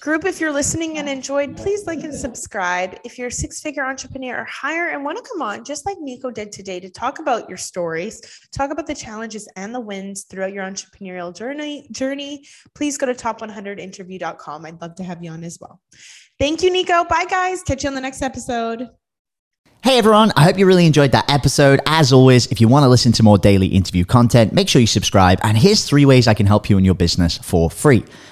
Group, 0.00 0.24
if 0.24 0.40
you're 0.40 0.52
listening 0.52 0.98
and 0.98 1.08
enjoyed, 1.08 1.56
please 1.56 1.86
like 1.86 2.02
and 2.04 2.14
subscribe. 2.14 2.98
If 3.04 3.18
you're 3.18 3.28
a 3.28 3.32
six 3.32 3.60
figure 3.60 3.84
entrepreneur 3.84 4.40
or 4.40 4.44
higher 4.44 4.88
and 4.88 5.04
want 5.04 5.18
to 5.18 5.24
come 5.30 5.42
on, 5.42 5.64
just 5.64 5.84
like 5.84 5.98
Nico 6.00 6.30
did 6.30 6.50
today, 6.50 6.80
to 6.80 6.90
talk 6.90 7.18
about 7.18 7.48
your 7.48 7.58
stories, 7.58 8.20
talk 8.52 8.70
about 8.70 8.86
the 8.86 8.94
challenges 8.94 9.48
and 9.56 9.74
the 9.74 9.80
wins 9.80 10.24
throughout 10.24 10.52
your 10.52 10.64
entrepreneurial 10.64 11.34
journey, 11.34 11.86
journey 11.90 12.46
please 12.74 12.96
go 12.96 13.06
to 13.06 13.14
top100interview.com. 13.14 14.66
I'd 14.66 14.80
love 14.80 14.94
to 14.96 15.04
have 15.04 15.22
you 15.22 15.30
on 15.30 15.44
as 15.44 15.58
well. 15.60 15.80
Thank 16.38 16.62
you, 16.62 16.70
Nico. 16.70 17.04
Bye, 17.04 17.26
guys. 17.28 17.62
Catch 17.62 17.84
you 17.84 17.88
on 17.88 17.94
the 17.94 18.00
next 18.00 18.22
episode. 18.22 18.88
Hey 19.82 19.96
everyone, 19.96 20.30
I 20.36 20.44
hope 20.44 20.58
you 20.58 20.66
really 20.66 20.84
enjoyed 20.84 21.12
that 21.12 21.30
episode. 21.30 21.80
As 21.86 22.12
always, 22.12 22.46
if 22.48 22.60
you 22.60 22.68
want 22.68 22.84
to 22.84 22.88
listen 22.88 23.12
to 23.12 23.22
more 23.22 23.38
daily 23.38 23.66
interview 23.66 24.04
content, 24.04 24.52
make 24.52 24.68
sure 24.68 24.78
you 24.78 24.86
subscribe. 24.86 25.40
And 25.42 25.56
here's 25.56 25.86
three 25.86 26.04
ways 26.04 26.28
I 26.28 26.34
can 26.34 26.44
help 26.44 26.68
you 26.68 26.76
in 26.76 26.84
your 26.84 26.94
business 26.94 27.38
for 27.38 27.70
free. 27.70 28.04